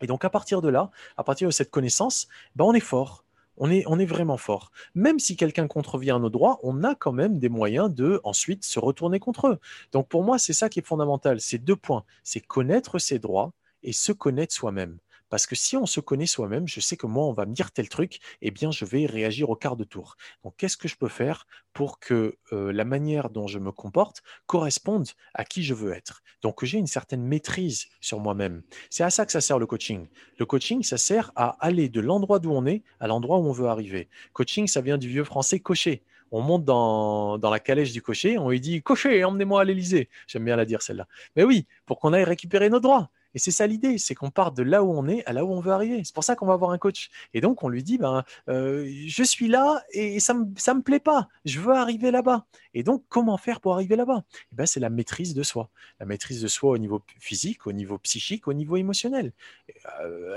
[0.00, 3.23] Et donc à partir de là, à partir de cette connaissance, ben on est fort.
[3.56, 4.70] On est, vraiment fort.
[4.94, 8.64] Même si quelqu'un contrevient à nos droits, on a quand même des moyens de ensuite
[8.64, 9.58] se retourner contre eux.
[9.92, 11.40] Donc pour moi, c'est ça qui est fondamental.
[11.40, 12.04] C'est deux points.
[12.22, 14.98] C'est connaître ses droits et se connaître soi-même.
[15.34, 17.72] Parce que si on se connaît soi-même, je sais que moi, on va me dire
[17.72, 20.14] tel truc, eh bien, je vais réagir au quart de tour.
[20.44, 25.08] Donc, qu'est-ce que je peux faire pour que la manière dont je me comporte corresponde
[25.34, 26.22] à qui je veux être?
[26.42, 28.62] Donc, que j'ai une certaine maîtrise sur moi-même.
[28.90, 30.06] C'est à ça que ça sert le coaching.
[30.38, 33.50] Le coaching, ça sert à aller de l'endroit d'où on est à l'endroit où on
[33.50, 34.08] veut arriver.
[34.34, 38.50] Coaching, ça vient du vieux français cocher on monte dans, la calèche du cocher, on
[38.50, 40.08] lui dit Cocher, emmenez-moi à l'Elysée.
[40.26, 41.06] J'aime bien la dire celle-là.
[41.36, 43.10] Mais oui, pour qu'on aille récupérer nos droits.
[43.34, 45.52] Et c'est ça l'idée, c'est qu'on part de là où on est à là où
[45.52, 46.02] on veut arriver.
[46.04, 47.10] C'est pour ça qu'on va avoir un coach.
[47.32, 51.00] Et donc, on lui dit, ben, euh, je suis là et ça ne me, plaît
[51.00, 51.28] pas.
[51.44, 52.46] Je veux arriver là-bas.
[52.74, 54.24] Et donc, comment faire pour arriver là-bas?
[54.52, 55.70] Eh ben, C'est la maîtrise de soi.
[56.00, 59.32] La maîtrise de soi au niveau physique, au niveau psychique, au niveau émotionnel.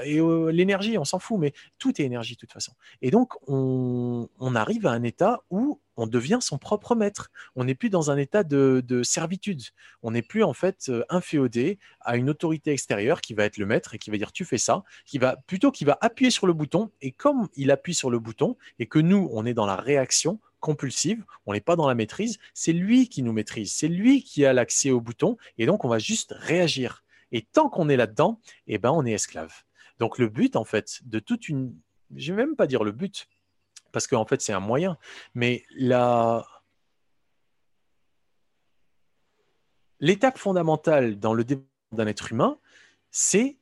[0.03, 2.73] et euh, l'énergie, on s'en fout, mais tout est énergie de toute façon.
[3.01, 7.31] Et donc, on, on arrive à un état où on devient son propre maître.
[7.55, 9.61] On n'est plus dans un état de, servitude.
[10.03, 13.65] On n'est plus en fait euh, inféodé à une autorité extérieure qui va être le
[13.65, 16.47] maître et qui va dire tu fais ça, qui va plutôt qui va appuyer sur
[16.47, 19.65] le bouton et comme il appuie sur le bouton et que nous on est dans
[19.65, 23.87] la réaction compulsive, on n'est pas dans la maîtrise, c'est lui qui nous maîtrise, c'est
[23.87, 27.03] lui qui a l'accès au bouton et donc on va juste réagir.
[27.31, 29.53] Et tant qu'on est là-dedans, eh ben on est esclave.
[29.99, 31.75] Donc le but en fait de toute une
[32.15, 33.27] je vais même pas dire le but
[33.91, 34.97] parce qu'en fait, c'est un moyen.
[35.35, 35.63] Mais
[39.99, 42.59] l'étape fondamentale dans le développement d'un être humain,
[43.11, 43.57] c'est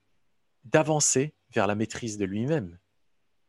[0.64, 2.78] d'avancer vers la maîtrise de lui-même.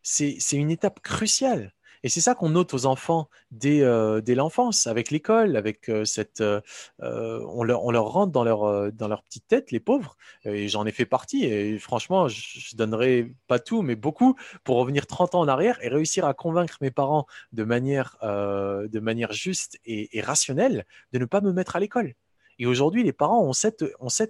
[0.02, 1.72] C'est une étape cruciale.
[2.02, 6.40] Et c'est ça qu'on note aux enfants dès, euh, l'enfance, avec l'école, avec euh, cette,
[6.40, 6.60] euh,
[7.00, 10.16] on, leur, on, leur, rentre dans leur, dans leur petite tête, les pauvres.
[10.44, 11.44] Et j'en ai fait partie.
[11.44, 15.78] Et franchement, je, ne donnerai pas tout, mais beaucoup pour revenir 30 ans en arrière
[15.82, 21.24] et réussir à convaincre mes parents de manière, de manière juste et rationnelle de ne
[21.24, 22.14] pas me mettre à l'école.
[22.58, 23.82] Et aujourd'hui, les parents ont cette,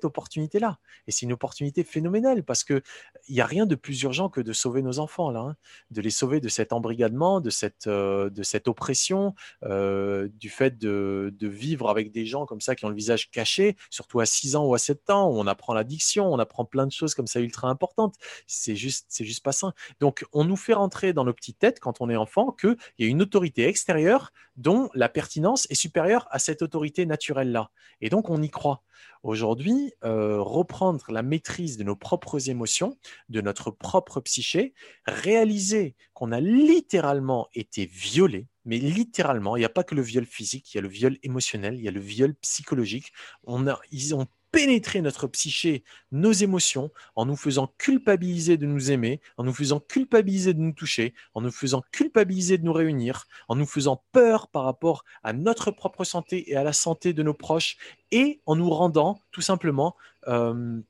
[0.05, 0.79] opportunité-là.
[1.07, 2.83] Et c'est une opportunité phénoménale parce qu'il
[3.29, 5.57] n'y a rien de plus urgent que de sauver nos enfants, là, hein.
[5.91, 8.31] de les sauver de cet embrigadement, de cette, euh,
[8.67, 9.35] oppression,
[9.65, 13.31] euh, du fait de, de, vivre avec des gens comme ça qui ont le visage
[13.31, 16.65] caché, surtout à 6 ans ou à 7 ans, où on apprend l'addiction, on apprend
[16.65, 18.17] plein de choses comme ça ultra importantes.
[18.47, 19.73] C'est juste, c'est juste pas sain.
[20.01, 23.05] Donc, on nous fait rentrer dans nos petites têtes quand on est enfant qu'il y
[23.05, 27.71] a une autorité extérieure dont la pertinence est supérieure à cette autorité naturelle-là.
[28.01, 28.83] Et donc, on y croit.
[29.23, 32.97] Aujourd'hui, euh, reprendre la maîtrise de nos propres émotions,
[33.29, 34.75] de notre propre psyché,
[35.05, 40.27] réaliser qu'on a littéralement été violé, mais littéralement, il n'y a pas que le viol
[40.27, 43.13] physique, il y a le viol émotionnel, il y a le viol psychologique.
[43.45, 44.27] On a, ils ont
[44.57, 49.81] pénétrer notre psyché, nos émotions, en nous faisant culpabiliser de nous aimer, en nous faisant
[49.81, 54.49] culpabiliser de nous toucher, en nous faisant culpabiliser de nous réunir, en nous faisant peur
[54.49, 57.77] par rapport à notre propre santé et à la santé de nos proches,
[58.13, 59.95] et en nous rendant tout simplement,
[60.27, 60.81] euh,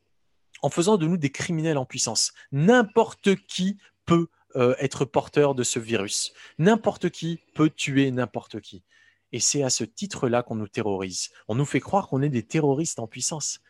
[0.62, 2.34] en faisant de nous des criminels en puissance.
[2.52, 6.32] N'importe qui peut euh, être porteur de ce virus.
[6.60, 8.84] N'importe qui peut tuer n'importe qui.
[9.36, 11.28] Et c'est à ce titre-là qu'on nous terrorise.
[11.46, 13.60] On nous fait croire qu'on est des terroristes en puissance.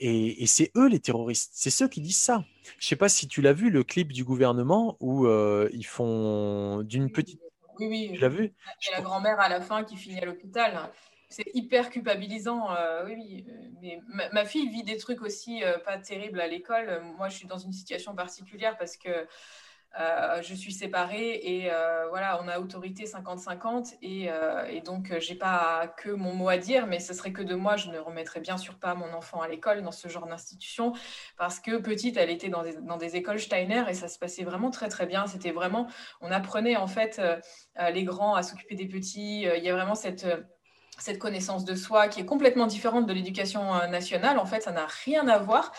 [0.00, 1.52] Et, c'est eux les terroristes.
[1.54, 2.42] C'est ceux qui disent ça.
[2.80, 5.86] Je ne sais pas si tu l'as vu, le clip du gouvernement où euh, ils
[5.86, 7.40] font d'une petite...
[7.78, 8.10] Oui, oui.
[8.14, 8.46] Tu l'as vu?
[8.46, 10.90] Et la grand-mère à la fin qui finit à l'hôpital.
[11.28, 12.74] C'est hyper culpabilisant.
[12.74, 13.46] Euh, oui, oui.
[13.80, 14.00] Mais
[14.32, 17.00] ma, fille vit des trucs aussi euh, pas terribles à l'école.
[17.16, 19.28] Moi, je suis dans une situation particulière parce que
[19.98, 25.12] euh, je suis séparée et euh, voilà, on a autorité 50-50 et, euh, et, donc
[25.18, 27.98] j'ai pas que mon mot à dire, mais ce serait que de moi, je ne
[27.98, 30.92] remettrais bien sûr pas mon enfant à l'école dans ce genre d'institution
[31.36, 34.44] parce que petite, elle était dans des, dans des, écoles Steiner et ça se passait
[34.44, 35.26] vraiment très très bien.
[35.26, 35.88] C'était vraiment,
[36.20, 37.20] on apprenait en fait
[37.92, 39.42] les grands à s'occuper des petits.
[39.42, 40.24] Il y a vraiment cette
[41.00, 44.38] cette connaissance de soi qui est complètement différente de l'éducation euh, nationale.
[44.38, 45.72] En fait, ça n'a rien à voir.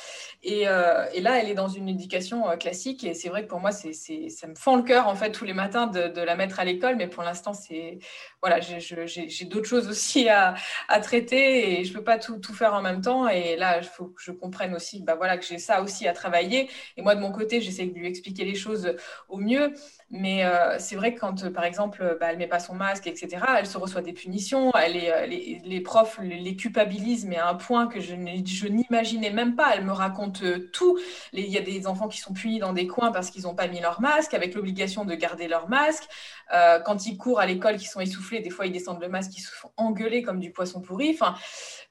[0.43, 3.03] Et, euh, là, elle est dans une éducation euh, classique.
[3.03, 5.45] Et c'est vrai que pour moi, c'est, ça me fend le cœur, en fait, tous
[5.45, 6.95] les matins de, la mettre à l'école.
[6.95, 7.99] Mais pour l'instant, c'est,
[8.41, 10.55] voilà, j'ai, d'autres choses aussi à,
[11.01, 13.27] traiter et je ne peux pas tout, tout, faire en même temps.
[13.27, 16.13] Et là, il faut que je comprenne aussi bah, voilà, que j'ai ça aussi à
[16.13, 16.69] travailler.
[16.97, 18.95] Et moi, de mon côté, j'essaie de lui expliquer les choses
[19.29, 19.73] au mieux.
[20.11, 20.43] Mais
[20.77, 23.65] c'est vrai que quand, par exemple, bah, elle ne met pas son masque, etc., elle
[23.65, 24.71] se reçoit des punitions.
[24.75, 29.55] Elle est euh, les, profs les, culpabilisent, mais à un point que je n'imaginais même
[29.55, 29.75] pas.
[29.75, 30.99] Elles me racontent euh, tout.
[31.33, 33.67] Il y a des enfants qui sont punis dans des coins parce qu'ils n'ont pas
[33.67, 36.07] mis leur masque, avec l'obligation de garder leur masque.
[36.53, 39.31] Euh, quand ils courent à l'école, qui sont essoufflés, des fois ils descendent le masque,
[39.37, 41.11] ils se font engueuler comme du poisson pourri.
[41.13, 41.35] Enfin,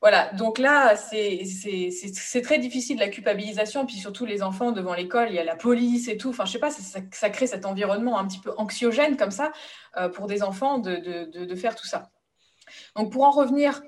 [0.00, 0.32] voilà.
[0.32, 3.86] Donc là, c'est très difficile la culpabilisation.
[3.86, 6.30] Puis surtout les enfants devant l'école, il y a la police et tout.
[6.30, 9.52] Enfin, je sais pas, ça, crée cet environnement un petit peu anxiogène comme ça
[10.14, 12.10] pour des enfants de faire tout ça.
[12.96, 13.82] Donc pour en revenir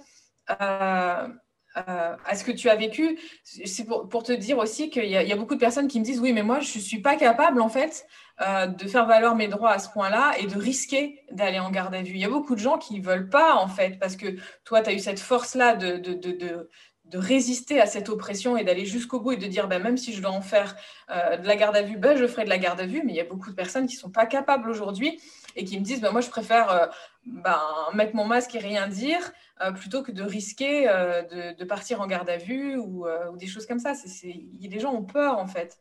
[0.60, 1.28] euh,
[1.76, 3.18] euh, à ce que tu as vécu.
[3.44, 6.32] C'est pour, te dire aussi qu'il y, a beaucoup de personnes qui me disent oui,
[6.32, 8.06] mais moi, je ne suis pas capable, en fait,
[8.42, 11.94] euh, de faire valoir mes droits à ce point-là et de risquer d'aller en garde
[11.94, 12.12] à vue.
[12.12, 14.82] Il y a beaucoup de gens qui ne veulent pas, en fait, parce que toi,
[14.82, 16.68] tu as eu cette force-là de, de,
[17.14, 20.22] résister à cette oppression et d'aller jusqu'au bout et de dire, ben, même si je
[20.22, 20.76] dois en faire
[21.10, 23.02] euh, de la garde à vue, ben, je ferai de la garde à vue.
[23.04, 25.20] Mais il y a beaucoup de personnes qui ne sont pas capables aujourd'hui
[25.56, 26.90] et qui me disent, ben, moi, je préfère
[27.24, 27.60] ben,
[27.94, 29.32] mettre mon masque et rien dire.
[29.62, 33.66] Euh, plutôt que de risquer euh, de, partir en garde à vue ou, des choses
[33.66, 33.92] comme ça.
[34.24, 35.78] les gens ont peur en fait.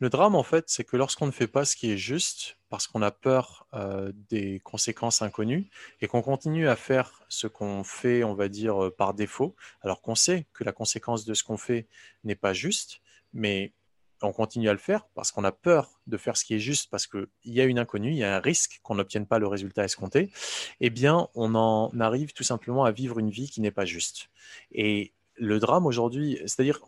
[0.00, 2.86] Le drame, en fait, c'est que lorsqu'on ne fait pas ce qui est juste, parce
[2.86, 3.66] qu'on a peur
[4.30, 5.68] des conséquences inconnues,
[6.00, 10.14] et qu'on continue à faire ce qu'on fait, on va dire, par défaut, alors qu'on
[10.14, 11.88] sait que la conséquence de ce qu'on fait
[12.22, 13.00] n'est pas juste,
[13.32, 13.74] mais
[14.22, 16.90] on continue à le faire parce qu'on a peur de faire ce qui est juste,
[16.90, 19.46] parce qu'il y a une inconnue, il y a un risque qu'on n'obtienne pas le
[19.46, 20.30] résultat escompté,
[20.80, 24.30] eh bien, on en arrive tout simplement à vivre une vie qui n'est pas juste.
[24.72, 26.80] Et le drame aujourd'hui, c'est-à-dire,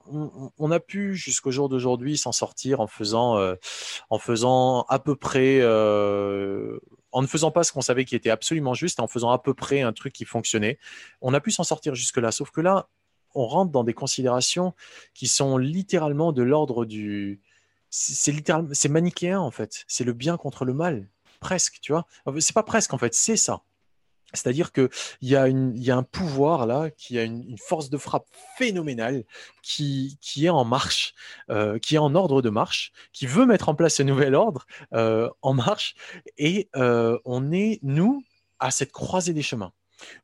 [0.59, 3.55] on, a pu jusqu'au jour d'aujourd'hui s'en sortir en faisant, euh,
[4.11, 6.79] en faisant à peu près, euh,
[7.13, 9.55] en ne faisant pas ce qu'on savait qui était absolument juste, en faisant à peu
[9.55, 10.79] près un truc qui fonctionnait.
[11.21, 12.89] On a pu s'en sortir jusque-là, sauf que là,
[13.35, 14.75] on rentre dans des considérations
[15.15, 17.41] qui sont littéralement de l'ordre du.
[17.91, 19.85] C'est littéralement, c'est manichéen en fait.
[19.89, 21.09] C'est le bien contre le mal,
[21.41, 22.07] presque, tu vois.
[22.39, 23.63] C'est pas presque en fait, c'est ça.
[24.33, 24.89] C'est-à-dire qu'il
[25.23, 29.25] y, a y a un pouvoir là, qui a une, force de frappe phénoménale,
[29.63, 31.15] qui, qui est en marche,
[31.51, 34.67] euh, qui est en ordre de marche, qui veut mettre en place ce nouvel ordre
[34.95, 35.95] euh, en marche.
[36.39, 38.23] Et euh, on est, nous,
[38.59, 39.73] à cette croisée des chemins.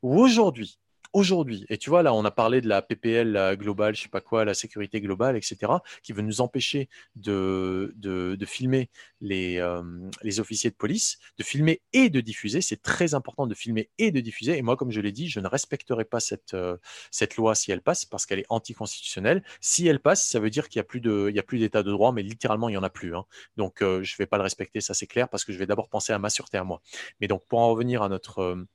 [0.01, 0.79] Où aujourd'hui,
[1.13, 4.21] aujourd'hui, et tu vois, là, on a parlé de la PPL globale, je sais pas
[4.21, 5.71] quoi, la sécurité globale, etc.,
[6.03, 8.89] qui veut nous empêcher de, de, filmer
[9.21, 9.81] les, euh,
[10.23, 12.61] les officiers de police, de filmer et de diffuser.
[12.61, 14.57] C'est très important de filmer et de diffuser.
[14.57, 16.77] Et moi, comme je l'ai dit, je ne respecterai pas cette, euh,
[17.11, 19.43] cette loi si elle passe, parce qu'elle est anticonstitutionnelle.
[19.61, 21.83] Si elle passe, ça veut dire qu'il n'y a plus de, il a plus d'état
[21.83, 23.15] de droit, mais littéralement, il n'y en a plus.
[23.15, 23.25] Hein.
[23.57, 25.67] Donc, euh, je ne vais pas le respecter, ça c'est clair, parce que je vais
[25.67, 26.81] d'abord penser à ma sûreté à moi.
[27.21, 28.65] Mais donc, pour en revenir à notre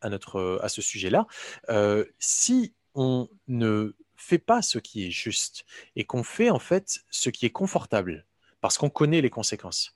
[0.00, 1.26] à, notre, à ce sujet-là,
[1.68, 7.00] euh, si on ne fait pas ce qui est juste et qu'on fait en fait
[7.10, 8.26] ce qui est confortable,
[8.60, 9.94] parce qu'on connaît les conséquences.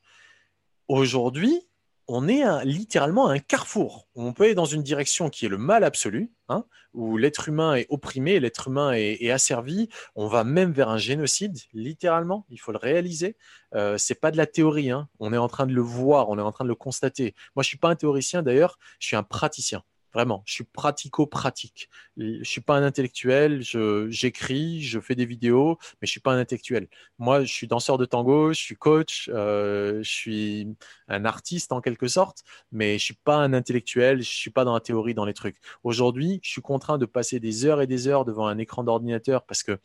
[0.88, 1.66] Aujourd'hui,
[2.12, 4.08] on est littéralement un carrefour.
[4.16, 7.76] On peut aller dans une direction qui est le mal absolu, hein, où l'être humain
[7.76, 9.88] est opprimé, l'être humain est, asservi.
[10.16, 12.46] On va même vers un génocide, littéralement.
[12.50, 13.36] Il faut le réaliser.
[13.76, 14.90] Euh, c'est pas de la théorie.
[14.90, 15.08] Hein.
[15.20, 17.36] On est en train de le voir, on est en train de le constater.
[17.54, 18.76] Moi, je suis pas un théoricien d'ailleurs.
[18.98, 19.84] Je suis un praticien.
[20.12, 21.88] Vraiment, je suis pratico-pratique.
[22.16, 23.62] Je suis pas un intellectuel,
[24.08, 26.88] j'écris, je, fais des vidéos, mais je suis pas un intellectuel.
[27.18, 30.68] Moi, je suis danseur de tango, je suis coach, euh, je suis
[31.08, 32.42] un artiste en quelque sorte,
[32.72, 35.58] mais je suis pas un intellectuel, je suis pas dans la théorie, dans les trucs.
[35.84, 39.44] Aujourd'hui, je suis contraint de passer des heures et des heures devant un écran d'ordinateur
[39.44, 39.78] parce que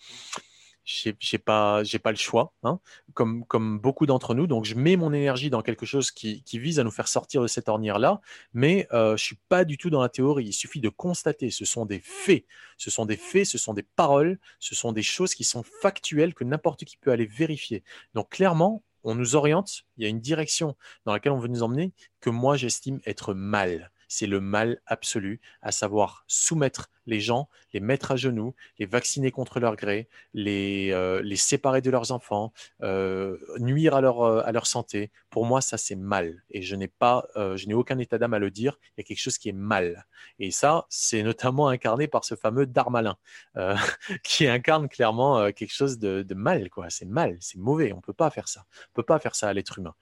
[0.86, 2.80] j'ai pas j'ai pas le choix hein,
[3.14, 4.46] comme comme beaucoup d'entre nous.
[4.46, 7.42] Donc je mets mon énergie dans quelque chose qui, qui vise à nous faire sortir
[7.42, 8.22] de cette ornière là
[8.54, 10.46] mais euh, je suis pas du tout dans la théorie.
[10.46, 11.50] Il suffit de constater.
[11.50, 12.46] Ce sont des faits.
[12.78, 13.46] Ce sont des faits.
[13.46, 14.40] Ce sont des paroles.
[14.60, 17.84] Ce sont des choses qui sont factuelles que n'importe qui peut aller vérifier.
[18.14, 19.84] Donc clairement on nous oriente.
[19.98, 23.34] Il y a une direction dans laquelle on veut nous emmener que moi j'estime être
[23.34, 28.86] mal c'est le mal absolu, à savoir soumettre les gens, les mettre à genoux, les
[28.86, 34.42] vacciner contre leur gré, les, euh, séparer de leurs enfants, euh, nuire à leur, euh,
[34.46, 35.12] à leur santé.
[35.30, 38.80] Pour moi, ça c'est mal et je n'ai aucun état d'âme à le dire.
[38.82, 40.06] Il y a quelque chose qui est mal
[40.40, 43.18] et ça, c'est notamment incarné par ce fameux Darmalin
[44.24, 46.70] qui incarne clairement quelque chose de, mal.
[46.90, 47.92] C'est mal, c'est mauvais.
[47.92, 48.66] On peut pas faire ça.
[48.92, 49.94] On peut pas faire ça à l'être humain.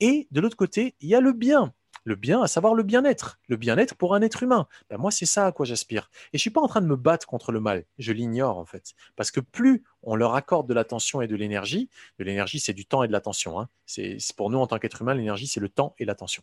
[0.00, 1.72] Et de l'autre côté, il y a le bien
[2.04, 4.66] le bien, à savoir le bien-être, le bien-être pour un être humain.
[4.88, 6.10] Ben moi, c'est ça à quoi j'aspire.
[6.32, 8.64] Et je suis pas en train de me battre contre le mal, je l'ignore en
[8.64, 12.72] fait, parce que plus on leur accorde de l'attention et de l'énergie, de l'énergie, c'est
[12.72, 13.60] du temps et de l'attention.
[13.60, 13.68] Hein.
[13.86, 16.42] C'est pour nous en tant qu'être humain, l'énergie, c'est le temps et l'attention.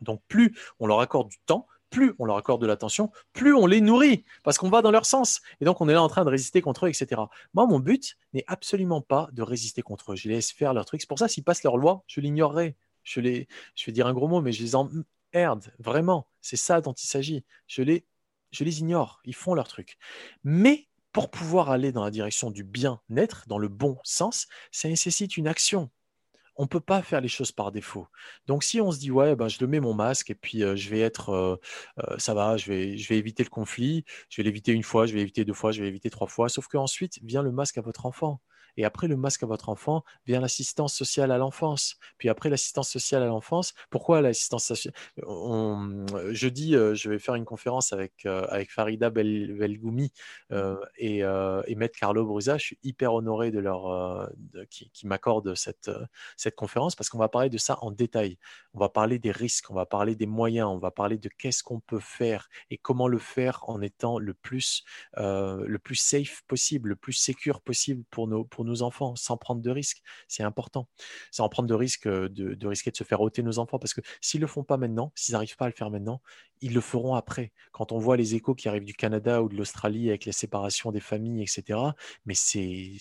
[0.00, 3.66] Donc plus on leur accorde du temps, plus on leur accorde de l'attention, plus on
[3.66, 5.40] les nourrit, parce qu'on va dans leur sens.
[5.60, 7.20] Et donc, on est là en train de résister contre eux, etc.
[7.54, 10.16] Moi, mon but n'est absolument pas de résister contre eux.
[10.16, 11.00] Je les laisse faire leur truc.
[11.00, 14.12] C'est pour ça, s'ils passent leur loi, je l'ignorerai je les, je vais dire un
[14.12, 16.28] gros mot, mais je les emmerde, vraiment.
[16.42, 17.44] C'est ça dont il s'agit.
[17.66, 18.04] Je les,
[18.50, 19.20] je les ignore.
[19.24, 19.96] Ils font leur truc.
[20.44, 25.36] Mais pour pouvoir aller dans la direction du bien-être, dans le bon sens, ça nécessite
[25.36, 25.90] une action.
[26.56, 28.08] On ne peut pas faire les choses par défaut.
[28.46, 30.74] Donc si on se dit ouais, ben, je le mets mon masque et puis euh,
[30.74, 31.56] je vais être, euh,
[32.00, 35.06] euh, ça va, je vais, je vais éviter le conflit, je vais l'éviter une fois,
[35.06, 36.48] je vais l'éviter deux fois, je vais l'éviter trois fois.
[36.48, 38.40] Sauf qu'ensuite vient le masque à votre enfant.
[38.76, 41.96] Et après le masque à votre enfant vient l'assistance sociale à l'enfance.
[42.18, 44.94] Puis après l'assistance sociale à l'enfance, pourquoi l'assistance sociale
[46.30, 50.12] Jeudi, je vais faire une conférence avec, avec Farida Belgoumi
[50.98, 52.58] et, et Maître Carlo Brusa.
[52.58, 54.30] Je suis hyper honoré de leur,
[54.70, 55.90] qui, qui m'accorde cette,
[56.36, 58.38] cette conférence parce qu'on va parler de ça en détail.
[58.74, 61.62] On va parler des risques, on va parler des moyens, on va parler de qu'est-ce
[61.62, 64.84] qu'on peut faire et comment le faire en étant le plus,
[65.16, 69.62] le plus safe possible, le plus secure possible pour nos, pour nos enfants, sans prendre
[69.62, 70.02] de risques.
[70.28, 70.88] C'est important.
[71.30, 74.00] Sans prendre de risques, de, de, risquer de se faire ôter nos enfants, parce que
[74.20, 76.20] s'ils le font pas maintenant, s'ils n'arrivent pas à le faire maintenant,
[76.60, 77.52] ils le feront après.
[77.72, 80.92] Quand on voit les échos qui arrivent du Canada ou de l'Australie avec la séparation
[80.92, 81.78] des familles, etc.,
[82.26, 82.96] mais c'est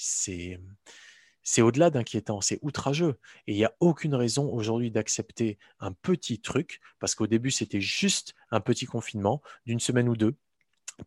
[1.45, 3.20] c'est au-delà d'inquiétant, c'est outrageux.
[3.47, 7.82] Et il n'y a aucune raison aujourd'hui d'accepter un petit truc, parce qu'au début, c'était
[7.82, 10.36] juste un petit confinement d'une semaine ou deux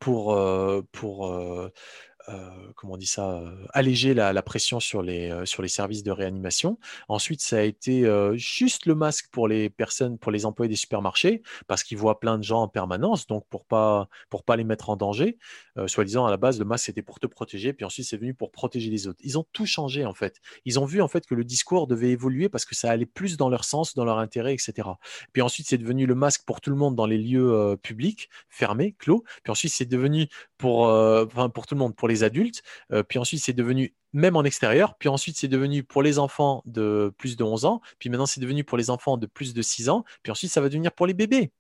[0.01, 1.71] pour, euh, pour euh, euh,
[2.77, 6.11] comment on dit ça, euh, alléger la, pression sur les, euh, sur les services de
[6.11, 6.79] réanimation.
[7.09, 11.43] Ensuite, ça a été juste le masque pour les personnes, pour les employés des supermarchés,
[11.67, 14.91] parce qu'ils voient plein de gens en permanence, donc pour pas pour pas les mettre
[14.91, 15.39] en danger.
[15.87, 18.51] Soi-disant à la base, le masque c'était pour te protéger, puis ensuite c'est venu pour
[18.51, 19.21] protéger les autres.
[19.23, 20.41] Ils ont tout changé en fait.
[20.65, 23.37] Ils ont vu en fait que le discours devait évoluer parce que ça allait plus
[23.37, 24.89] dans leur sens, dans leur intérêt, etc.
[25.33, 28.95] Puis ensuite c'est devenu le masque pour tout le monde dans les lieux publics, fermés,
[28.99, 29.25] clos.
[29.43, 30.87] Puis ensuite c'est devenu pour,
[31.55, 32.63] pour tout le monde, pour les adultes.
[32.93, 34.97] Euh, puis ensuite, c'est devenu même en extérieur.
[34.99, 37.81] Puis ensuite, c'est devenu pour les enfants de plus de 11 ans.
[37.99, 40.05] Puis maintenant, c'est devenu pour les enfants de plus de 6 ans.
[40.23, 41.53] Puis ensuite, ça va devenir pour les bébés.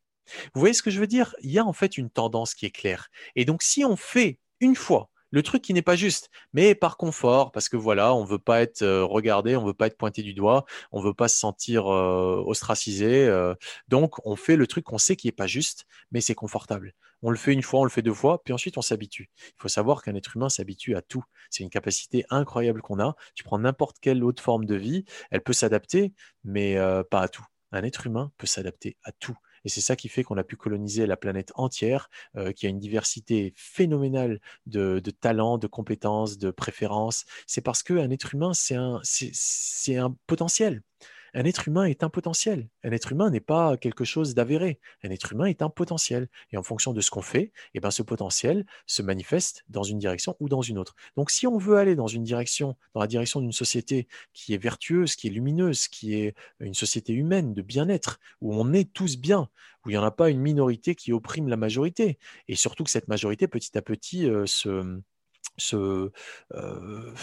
[0.54, 1.34] Vous voyez ce que je veux dire?
[1.42, 3.08] Il y a en fait une tendance qui est claire.
[3.34, 6.96] Et donc, si on fait une fois le truc qui n'est pas juste, mais par
[6.96, 10.22] confort, parce que voilà, on veut pas être euh, regardé, on veut pas être pointé
[10.22, 13.28] du doigt, on veut pas se sentir euh, ostracisé,
[13.88, 16.94] donc on fait le truc qu'on sait qui est pas juste, mais c'est confortable.
[17.22, 19.30] On le fait une fois, on le fait deux fois, puis ensuite on s'habitue.
[19.36, 21.24] Il faut savoir qu'un être humain s'habitue à tout.
[21.50, 23.16] C'est une capacité incroyable qu'on a.
[23.34, 26.12] Tu prends n'importe quelle autre forme de vie, elle peut s'adapter,
[26.44, 27.44] mais euh, pas à tout.
[27.72, 29.36] Un être humain peut s'adapter à tout.
[29.68, 32.70] Et c'est ça qui fait qu'on a pu coloniser la planète entière, euh, qui a
[32.70, 37.26] une diversité phénoménale de, talents, de compétences, de préférences.
[37.46, 40.80] C'est parce qu'un être humain, c'est un potentiel.
[41.34, 42.68] Un être humain est un potentiel.
[42.84, 44.80] Un être humain n'est pas quelque chose d'avéré.
[45.02, 46.28] Un être humain est un potentiel.
[46.52, 49.98] Et en fonction de ce qu'on fait, eh ben, ce potentiel se manifeste dans une
[49.98, 50.94] direction ou dans une autre.
[51.16, 54.58] Donc si on veut aller dans une direction, dans la direction d'une société qui est
[54.62, 59.18] vertueuse, qui est lumineuse, qui est une société humaine de bien-être, où on est tous
[59.18, 59.48] bien,
[59.84, 62.18] où il n'y en a pas une minorité qui opprime la majorité,
[62.48, 65.00] et surtout que cette majorité petit à petit euh, se
[65.58, 66.10] ce,
[66.54, 67.14] euh,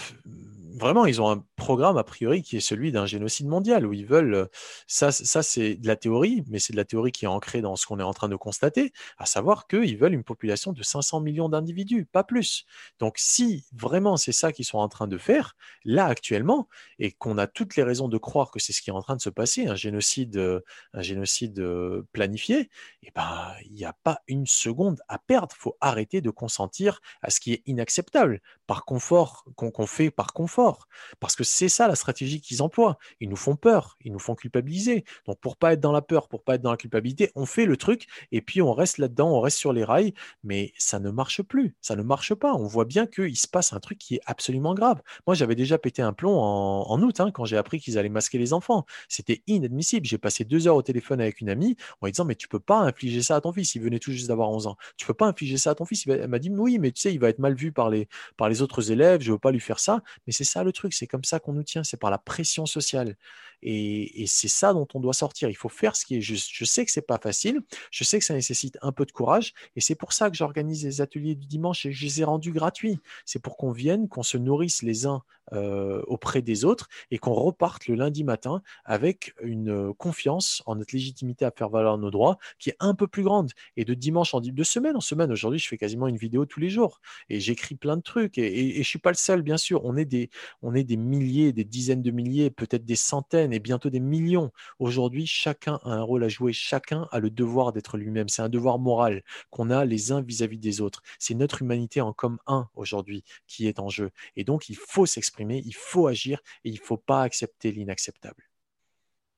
[0.75, 4.05] vraiment, ils ont un programme a priori qui est celui d'un génocide mondial où ils
[4.05, 4.49] veulent.
[4.87, 7.75] Ça, ça c'est de la théorie, mais c'est de la théorie qui est ancrée dans
[7.75, 11.21] ce qu'on est en train de constater, à savoir qu'ils veulent une population de 500
[11.21, 12.65] millions d'individus, pas plus.
[12.99, 16.67] Donc, si vraiment c'est ça qu'ils sont en train de faire, là actuellement,
[16.99, 19.15] et qu'on a toutes les raisons de croire que c'est ce qui est en train
[19.15, 20.61] de se passer, un génocide,
[20.93, 22.69] un génocide euh, planifié,
[23.03, 25.55] eh ben, il n'y a pas une seconde à perdre.
[25.57, 30.11] Il faut arrêter de consentir à ce qui est inacceptable down par confort, qu'on fait
[30.11, 30.87] par confort.
[31.19, 32.97] Parce que c'est ça la stratégie qu'ils emploient.
[33.19, 35.05] Ils nous font peur, ils nous font culpabiliser.
[35.25, 37.65] Donc pour pas être dans la peur, pour pas être dans la culpabilité, on fait
[37.65, 40.13] le truc et puis on reste là-dedans, on reste sur les rails,
[40.43, 42.53] mais ça ne marche plus, ça ne marche pas.
[42.53, 45.01] On voit bien qu'il se passe un truc qui est absolument grave.
[45.27, 48.37] Moi, j'avais déjà pété un plomb en, août hein, quand j'ai appris qu'ils allaient masquer
[48.37, 48.85] les enfants.
[49.09, 50.05] C'était inadmissible.
[50.05, 52.59] J'ai passé deux heures au téléphone avec une amie en lui disant mais tu peux
[52.59, 53.75] pas infliger ça à ton fils.
[53.75, 54.77] Il venait tout juste d'avoir 11 ans.
[54.97, 56.05] Tu peux pas infliger ça à ton fils.
[56.07, 58.07] Elle m'a dit oui, mais tu sais, il va être mal vu par les,
[58.37, 60.01] par les autres élèves, je ne veux pas lui faire ça.
[60.25, 62.65] Mais c'est ça le truc, c'est comme ça qu'on nous tient, c'est par la pression
[62.65, 63.15] sociale.
[63.61, 65.49] Et, c'est ça dont on doit sortir.
[65.49, 66.49] Il faut faire ce qui est juste.
[66.51, 69.53] Je sais que c'est pas facile, je sais que ça nécessite un peu de courage,
[69.75, 72.51] et c'est pour ça que j'organise les ateliers du dimanche et je les ai rendus
[72.51, 72.99] gratuits.
[73.25, 75.23] C'est pour qu'on vienne, qu'on se nourrisse les uns
[75.53, 80.75] euh, auprès des autres et qu'on reparte le lundi matin avec une euh, confiance en
[80.75, 83.51] notre légitimité à faire valoir nos droits qui est un peu plus grande.
[83.77, 86.59] Et de dimanche en de semaine en semaine, aujourd'hui, je fais quasiment une vidéo tous
[86.59, 89.43] les jours et j'écris plein de trucs et, et, et, je suis pas le seul,
[89.43, 89.85] bien sûr.
[89.85, 90.29] On est des,
[90.63, 94.51] on est des milliers, des dizaines de milliers, peut-être des centaines et bientôt des millions.
[94.79, 98.29] Aujourd'hui, chacun a un rôle à jouer, chacun a le devoir d'être lui-même.
[98.29, 101.03] C'est un devoir moral qu'on a les uns vis-à-vis des autres.
[101.19, 104.09] C'est notre humanité en comme un aujourd'hui qui est en jeu.
[104.35, 108.43] Et donc, il faut s'exprimer il faut agir et il ne faut pas accepter l'inacceptable.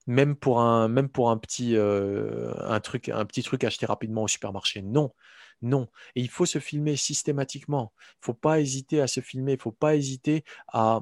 [0.07, 4.23] Même pour un, même pour un petit, euh, un truc, un petit truc acheté rapidement
[4.23, 5.13] au supermarché, non,
[5.61, 5.89] non.
[6.15, 7.91] Et il faut se filmer systématiquement.
[7.97, 9.53] Il ne faut pas hésiter à se filmer.
[9.53, 11.01] Il ne faut pas hésiter à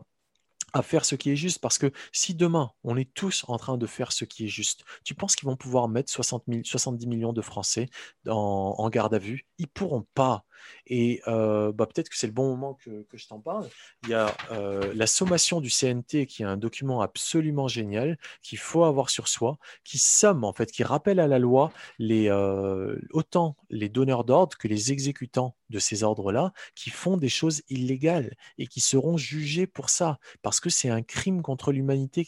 [0.75, 1.59] à faire ce qui est juste.
[1.59, 4.83] Parce que si demain, on est tous en train de faire ce qui est juste,
[5.03, 7.89] tu penses qu'ils vont pouvoir mettre 60 000, 70 millions de Français
[8.27, 9.45] en, en garde à vue?
[9.57, 10.45] Ils pourront pas.
[10.88, 13.68] Et euh, bah, peut-être que c'est le bon moment que, je t'en parle.
[14.03, 18.60] Il y a euh, la sommation du CNT, qui est un document absolument génial, qu'il
[18.60, 22.99] faut avoir sur soi, qui somme, en fait, qui rappelle à la loi les, euh,
[23.12, 28.36] autant les donneurs d'ordre que les exécutants de ces ordres-là qui font des choses illégales
[28.58, 32.26] et qui seront jugés pour ça, parce que c'est un crime contre l'humanité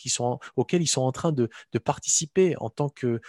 [0.56, 1.50] auquel ils sont en train de,
[1.84, 3.20] participer en tant que,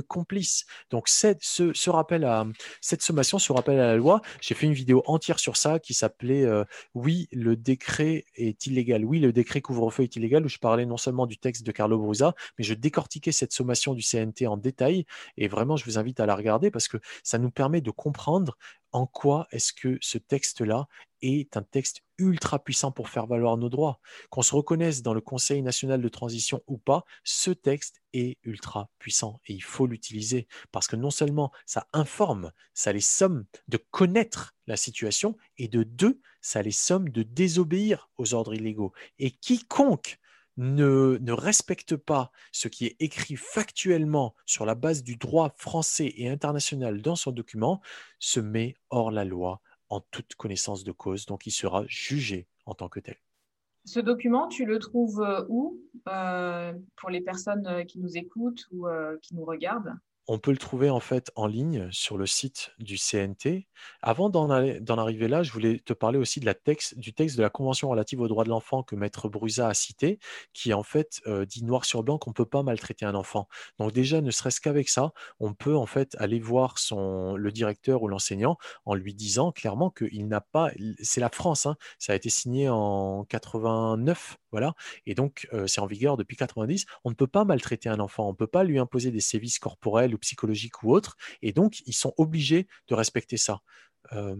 [0.00, 0.66] complices.
[0.90, 5.56] Donc cette, cette sommation, ce rappel à la loi, j'ai fait une vidéo entière sur
[5.56, 6.64] ça qui s'appelait euh,
[6.94, 9.04] Oui, le décret est illégal.
[9.04, 11.96] Oui, le décret couvre-feu est illégal, où je parlais non seulement du texte de Carlo
[11.96, 15.06] Brusa, mais je décortiquais cette sommation du CNT en détail.
[15.36, 18.58] Et vraiment, je vous invite à la regarder parce que ça nous permet de comprendre
[18.90, 20.88] en quoi est-ce que ce texte-là
[21.22, 24.00] est un texte ultra puissant pour faire valoir nos droits.
[24.30, 28.90] Qu'on se reconnaisse dans le Conseil national de transition ou pas, ce texte est ultra
[28.98, 33.78] puissant et il faut l'utiliser parce que non seulement ça informe, ça les somme de
[33.90, 38.92] connaître la situation et de deux, ça les somme de désobéir aux ordres illégaux.
[39.18, 40.18] Et quiconque
[40.58, 46.12] ne, ne, respecte pas ce qui est écrit factuellement sur la base du droit français
[46.16, 47.80] et international dans son document,
[48.18, 49.62] se met hors la loi
[49.92, 53.16] en toute connaissance de cause, donc il sera jugé en tant que tel.
[53.84, 55.78] Ce document, tu le trouves euh, où
[56.08, 58.86] euh, pour les personnes euh, qui nous écoutent ou
[59.20, 59.94] qui nous regardent?
[60.28, 63.66] On peut le trouver en fait en ligne sur le site du CNT.
[64.02, 68.20] Avant d'en arriver là, je voulais te parler aussi du texte de la Convention relative
[68.20, 70.20] aux droits de l'enfant que Maître Brusa a cité,
[70.52, 73.48] qui en fait euh, dit noir sur blanc qu'on ne peut pas maltraiter un enfant.
[73.78, 78.08] Donc déjà, ne serait-ce qu'avec ça, on peut en fait aller voir le directeur ou
[78.08, 80.70] l'enseignant en lui disant clairement qu'il n'a pas,
[81.00, 84.74] c'est la France, hein, ça a été signé en 89, voilà,
[85.06, 86.86] et donc euh, c'est en vigueur depuis 90.
[87.04, 89.58] On ne peut pas maltraiter un enfant, on ne peut pas lui imposer des sévices
[89.58, 93.60] corporels ou psychologiques ou autres, et donc ils sont obligés de respecter ça.
[94.12, 94.36] Euh,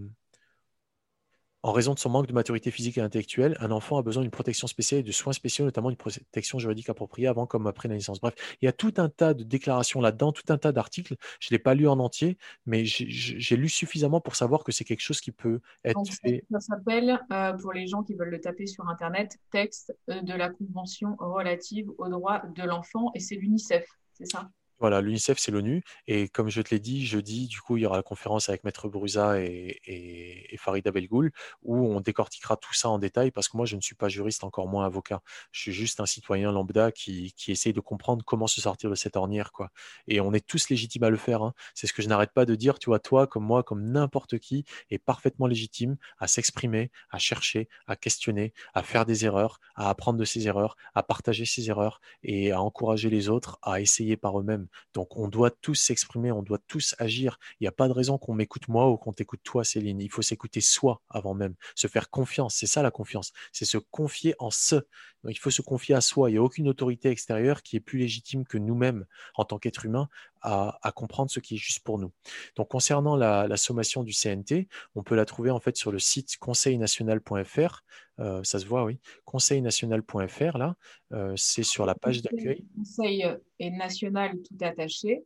[1.64, 4.32] en raison de son manque de maturité physique et intellectuelle, un enfant a besoin d'une
[4.32, 7.94] protection spéciale et de soins spéciaux, notamment une protection juridique appropriée avant comme après la
[7.94, 8.20] naissance.
[8.20, 11.14] Bref, il y a tout un tas de déclarations là-dedans, tout un tas d'articles.
[11.38, 14.84] Je ne l'ai pas lu en entier, mais j'ai lu suffisamment pour savoir que c'est
[14.84, 16.44] quelque chose qui peut être fait.
[16.50, 20.34] Ça s'appelle, euh, pour les gens qui veulent le taper sur Internet, texte euh, de
[20.34, 24.50] la Convention relative aux droits de l'enfant, et c'est l'UNICEF, c'est ça?
[24.82, 25.84] Voilà, l'UNICEF, c'est l'ONU.
[26.08, 28.64] Et comme je te l'ai dit, jeudi, du coup, il y aura la conférence avec
[28.64, 31.30] Maître Brusa et, et, et Farida Belgoul,
[31.62, 34.42] où on décortiquera tout ça en détail, parce que moi, je ne suis pas juriste,
[34.42, 35.22] encore moins avocat.
[35.52, 38.96] Je suis juste un citoyen lambda qui, qui essaye de comprendre comment se sortir de
[38.96, 39.52] cette ornière.
[39.52, 39.70] Quoi.
[40.08, 41.42] Et on est tous légitimes à le faire.
[41.42, 41.54] Hein.
[41.74, 42.80] C'est ce que je n'arrête pas de dire.
[42.80, 47.68] Tu vois, toi, comme moi, comme n'importe qui, est parfaitement légitime à s'exprimer, à chercher,
[47.86, 52.00] à questionner, à faire des erreurs, à apprendre de ses erreurs, à partager ses erreurs
[52.24, 54.66] et à encourager les autres à essayer par eux-mêmes.
[54.94, 57.38] Donc on doit tous s'exprimer, on doit tous agir.
[57.60, 60.00] Il n'y a pas de raison qu'on m'écoute moi ou qu'on t'écoute toi, Céline.
[60.00, 62.56] Il faut s'écouter soi avant même, se faire confiance.
[62.56, 64.82] C'est ça la confiance, c'est se confier en ce.
[65.28, 66.30] Il faut se confier à soi.
[66.30, 69.84] Il n'y a aucune autorité extérieure qui est plus légitime que nous-mêmes en tant qu'être
[69.84, 70.08] humain
[70.42, 72.12] à, à, comprendre ce qui est juste pour nous.
[72.56, 75.98] Donc concernant la, la, sommation du CNT, on peut la trouver en fait sur le
[75.98, 77.84] site conseilnational.fr.
[78.18, 78.98] Euh, ça se voit, oui.
[79.24, 80.76] Conseilnational.fr, là,
[81.12, 82.64] euh, c'est sur la page d'accueil.
[82.76, 83.26] Conseil
[83.58, 85.24] et national tout attaché.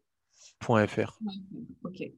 [0.60, 1.18] .fr.
[1.84, 2.10] Ok.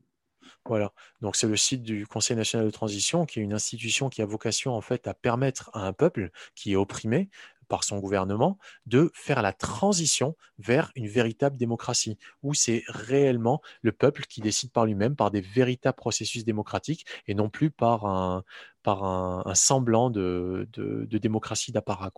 [0.64, 4.22] Voilà, donc c'est le site du Conseil national de transition, qui est une institution qui
[4.22, 7.30] a vocation en fait à permettre à un peuple qui est opprimé
[7.69, 13.93] par son gouvernement de faire la transition vers une véritable démocratie, où c'est réellement le
[13.93, 18.45] peuple qui décide par lui-même, par des véritables processus démocratiques, et non plus par un,
[18.83, 22.11] par un, semblant de, de, démocratie d'apparat.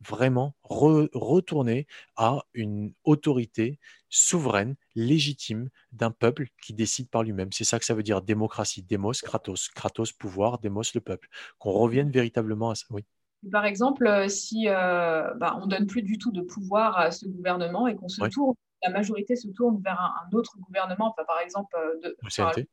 [0.00, 1.86] Vraiment re, retourner
[2.16, 3.78] à une autorité
[4.08, 7.52] souveraine, légitime d'un peuple qui décide par lui-même.
[7.52, 11.28] C'est ça que ça veut dire démocratie, démos, kratos, kratos, pouvoir, démos, le peuple.
[11.58, 12.86] Qu'on revienne véritablement à ça.
[12.90, 13.04] Oui.
[13.50, 17.86] Par exemple, si euh, bah, on donne plus du tout de pouvoir à ce gouvernement
[17.86, 18.30] et qu'on se oui.
[18.30, 22.30] tourne, la majorité se tourne vers un, un autre gouvernement, enfin, par exemple de, le
[22.30, 22.68] CNT.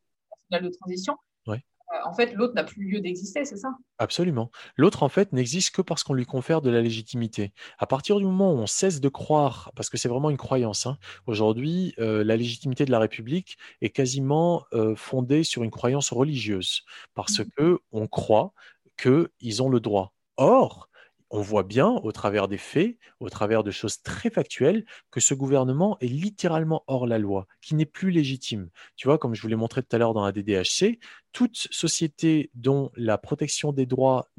[0.51, 1.17] de transition,
[1.47, 1.57] oui.
[1.57, 3.69] euh, en fait, l'autre n'a plus lieu d'exister, c'est ça?
[3.97, 4.51] Absolument.
[4.76, 7.53] L'autre, en fait, n'existe que parce qu'on lui confère de la légitimité.
[7.80, 10.86] À partir du moment où on cesse de croire, parce que c'est vraiment une croyance,
[10.86, 16.11] hein, aujourd'hui, euh, la légitimité de la République est quasiment euh, fondée sur une croyance
[16.11, 17.45] religieuse, parce mmh.
[17.57, 18.53] que on croit
[18.97, 20.13] qu'ils ont le droit.
[20.38, 20.90] Or,
[21.34, 25.34] on voit bien au travers des faits, au travers de choses très factuelles, que ce
[25.34, 28.70] gouvernement est littéralement hors la loi, qui n'est plus légitime.
[28.98, 31.00] Tu vois, comme je vous l'ai montré tout à l'heure dans la DDHC,
[31.32, 34.30] toute société dont la protection des droits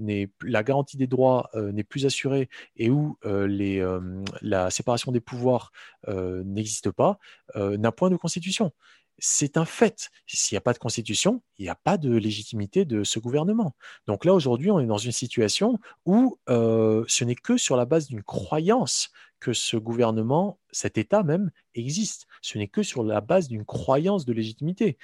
[0.43, 5.21] la garantie des droits euh, n'est plus assurée et où euh, euh, la séparation des
[5.21, 5.73] pouvoirs
[6.07, 7.19] n'existe pas,
[7.57, 8.73] n'a point de constitution.
[9.19, 10.11] C'est un fait.
[10.27, 13.75] S'il n'y a pas de constitution, il n'y a pas de légitimité de ce gouvernement.
[14.07, 17.85] Donc là, aujourd'hui, on est dans une situation où euh, ce n'est que sur la
[17.85, 19.11] base d'une croyance
[19.41, 22.27] que ce gouvernement, cet État même, existe.
[22.43, 24.99] Ce n'est que sur la base d'une croyance de légitimité.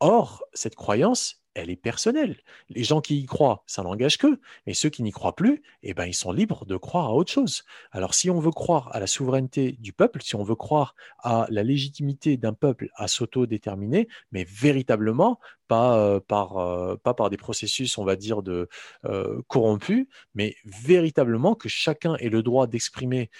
[0.00, 2.38] Or, cette croyance, elle est personnelle.
[2.68, 5.94] Les gens qui y croient, ça n'engage qu'eux, mais ceux qui n'y croient plus, eh
[5.94, 7.64] ben, ils sont libres de croire à autre chose.
[7.90, 11.46] Alors si on veut croire à la souveraineté du peuple, si on veut croire à
[11.50, 15.38] la légitimité d'un peuple à s'autodéterminer, mais véritablement,
[15.68, 18.68] pas, euh, par, euh, par des processus, on va dire, de
[19.04, 23.30] euh, corrompus, mais véritablement que chacun ait le droit d'exprimer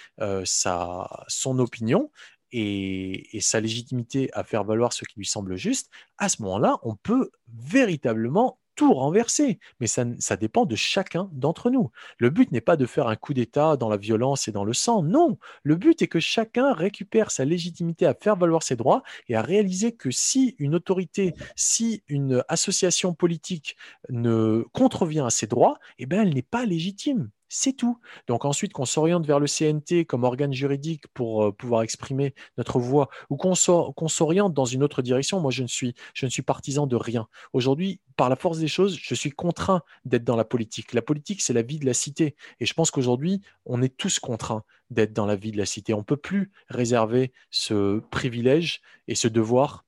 [0.45, 2.09] sa, son opinion
[2.51, 6.95] et, sa légitimité à faire valoir ce qui lui semble juste, à ce moment-là, on
[6.95, 9.59] peut véritablement tout renverser.
[9.79, 11.91] Mais ça, ça dépend de chacun d'entre nous.
[12.17, 14.73] Le but n'est pas de faire un coup d'État dans la violence et dans le
[14.73, 15.03] sang.
[15.03, 19.35] Non, le but est que chacun récupère sa légitimité à faire valoir ses droits et
[19.35, 23.75] à réaliser que si une autorité, si une association politique
[24.09, 27.29] ne contrevient à ses droits, eh bien, elle n'est pas légitime.
[27.53, 27.99] C'est tout.
[28.27, 32.79] Donc ensuite qu'on s'oriente vers le CNT comme organe juridique pour euh, pouvoir exprimer notre
[32.79, 36.43] voix ou qu'on s'oriente dans une autre direction, moi je ne suis, je ne suis
[36.43, 37.27] partisan de rien.
[37.51, 40.93] Aujourd'hui, par la force des choses, je suis contraint d'être dans la politique.
[40.93, 42.37] La politique, c'est la vie de la cité.
[42.61, 45.93] Et je pense qu'aujourd'hui, on est tous contraints d'être dans la vie de la cité.
[45.93, 49.83] On ne peut plus réserver ce privilège et ce devoir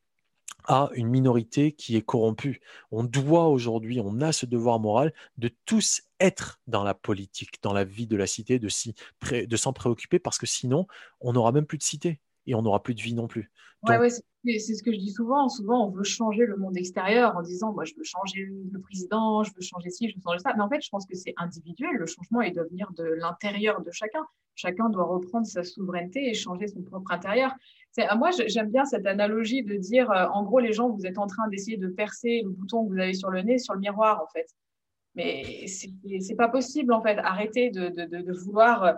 [0.65, 2.61] à une minorité qui est corrompue.
[2.91, 7.73] On doit aujourd'hui, on a ce devoir moral de tous être dans la politique, dans
[7.73, 10.87] la vie de la cité, de s'en préoccuper, parce que sinon,
[11.19, 13.51] on n'aura même plus de cité et on n'aura plus de vie non plus.
[13.87, 15.49] Ouais, c'est ce que je dis souvent.
[15.49, 19.43] Souvent, on veut changer le monde extérieur en disant, moi, je veux changer le président,
[19.43, 20.53] je veux changer ci, je veux changer ça.
[20.55, 21.95] Mais en fait, je pense que c'est individuel.
[21.97, 24.25] Le changement, il doit venir de l'intérieur de chacun.
[24.55, 27.53] Chacun doit reprendre sa souveraineté et changer son propre intérieur.
[28.17, 31.27] Moi, j'aime bien cette analogie de dire, euh, en gros, les gens, vous êtes en
[31.27, 34.21] train d'essayer de percer le bouton que vous avez sur le nez sur le miroir,
[34.21, 34.47] en fait.
[35.15, 37.17] Mais c'est pas possible, en fait.
[37.19, 38.93] Arrêtez de, vouloir euh,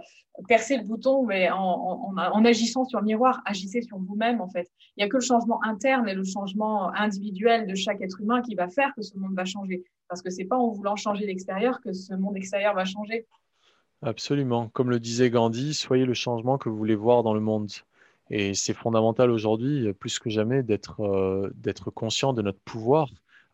[0.47, 4.71] percer le bouton, mais en, agissant sur le miroir, agissez sur vous-même, en fait.
[4.95, 8.41] Il n'y a que le changement interne et le changement individuel de chaque être humain
[8.41, 9.83] qui va faire que ce monde va changer.
[10.07, 13.25] Parce que c'est pas en voulant changer l'extérieur que ce monde extérieur va changer.
[14.01, 14.69] Absolument.
[14.69, 17.71] Comme le disait Gandhi, soyez le changement que vous voulez voir dans le monde.
[18.29, 21.51] Et c'est fondamental aujourd'hui, plus que jamais, d'être euh,
[21.93, 23.09] conscient de notre pouvoir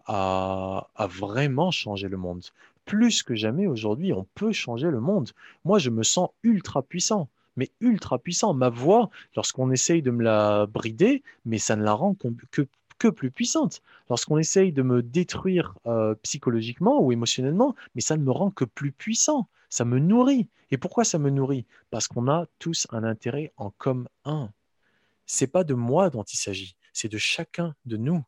[0.05, 2.43] à, vraiment changer le monde.
[2.85, 5.29] Plus que jamais aujourd'hui, on peut changer le monde.
[5.65, 8.53] Moi, je me sens ultra puissant, mais ultra puissant.
[8.53, 13.07] Ma voix, lorsqu'on essaye de me la brider, mais ça ne la rend que, que
[13.07, 13.81] plus puissante.
[14.09, 18.65] Lorsqu'on essaye de me détruire euh, psychologiquement ou émotionnellement, mais ça ne me rend que
[18.65, 19.47] plus puissant.
[19.69, 20.47] Ça me nourrit.
[20.71, 21.65] Et pourquoi ça me nourrit?
[21.91, 24.51] Parce qu'on a tous un intérêt en commun
[25.31, 28.21] c'est pas de moi dont il s'agit, c'est de chacun de nous.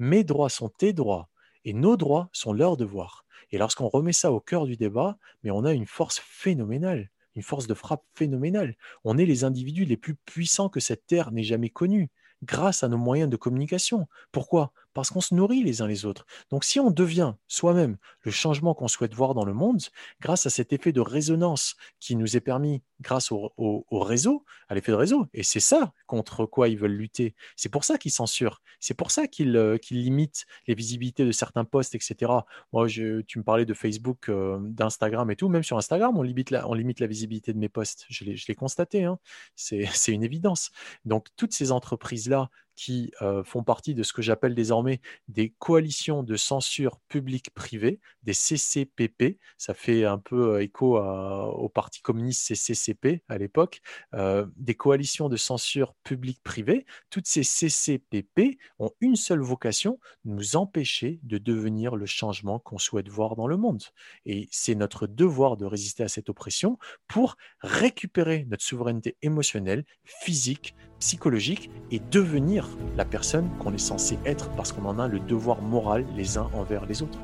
[0.00, 1.28] Mes droits sont tes droits
[1.64, 3.24] et nos droits sont leurs devoirs.
[3.52, 7.42] Et lorsqu'on remet ça au cœur du débat, mais on a une force phénoménale, une
[7.42, 8.76] force de frappe phénoménale.
[9.04, 12.10] On est les individus les plus puissants que cette terre n'ait jamais connus
[12.42, 14.08] grâce à nos moyens de communication.
[14.32, 14.72] Pourquoi?
[14.94, 16.26] Parce qu'on se nourrit les uns les autres.
[16.50, 19.80] Donc si on devient soi-même le changement qu'on souhaite voir dans le monde,
[20.20, 24.92] grâce à cet effet de résonance qui nous est permis grâce au, réseau, à l'effet
[24.92, 28.60] de réseau, et c'est ça contre quoi ils veulent lutter, c'est pour ça qu'ils censurent,
[28.78, 32.32] c'est pour ça qu'ils euh, limitent les visibilités de certains posts, etc.
[32.72, 36.50] Moi, tu me parlais de Facebook, euh, d'Instagram et tout, même sur Instagram, on limite
[36.50, 39.18] la, on limite la visibilité de mes posts, je l'ai constaté, hein.
[39.56, 40.70] c'est une évidence.
[41.04, 42.50] Donc toutes ces entreprises-là
[42.80, 48.32] qui euh, font partie de ce que j'appelle désormais des coalitions de censure publique-privée, des
[48.32, 49.38] CCPP.
[49.58, 53.82] Ça fait un peu euh, écho au Parti communiste CCCP à l'époque.
[54.14, 56.86] Euh, des coalitions de censure publique-privée.
[57.10, 63.08] Toutes ces CCPP ont une seule vocation, nous empêcher de devenir le changement qu'on souhaite
[63.08, 63.82] voir dans le monde.
[64.24, 66.78] Et c'est notre devoir de résister à cette oppression
[67.08, 74.50] pour récupérer notre souveraineté émotionnelle, physique, psychologique et devenir la personne qu'on est censé être
[74.50, 77.18] parce qu'on en a le devoir moral les uns envers les autres.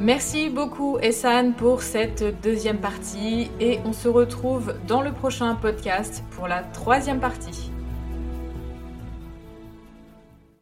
[0.00, 6.24] Merci beaucoup Essan pour cette deuxième partie et on se retrouve dans le prochain podcast
[6.30, 7.70] pour la troisième partie.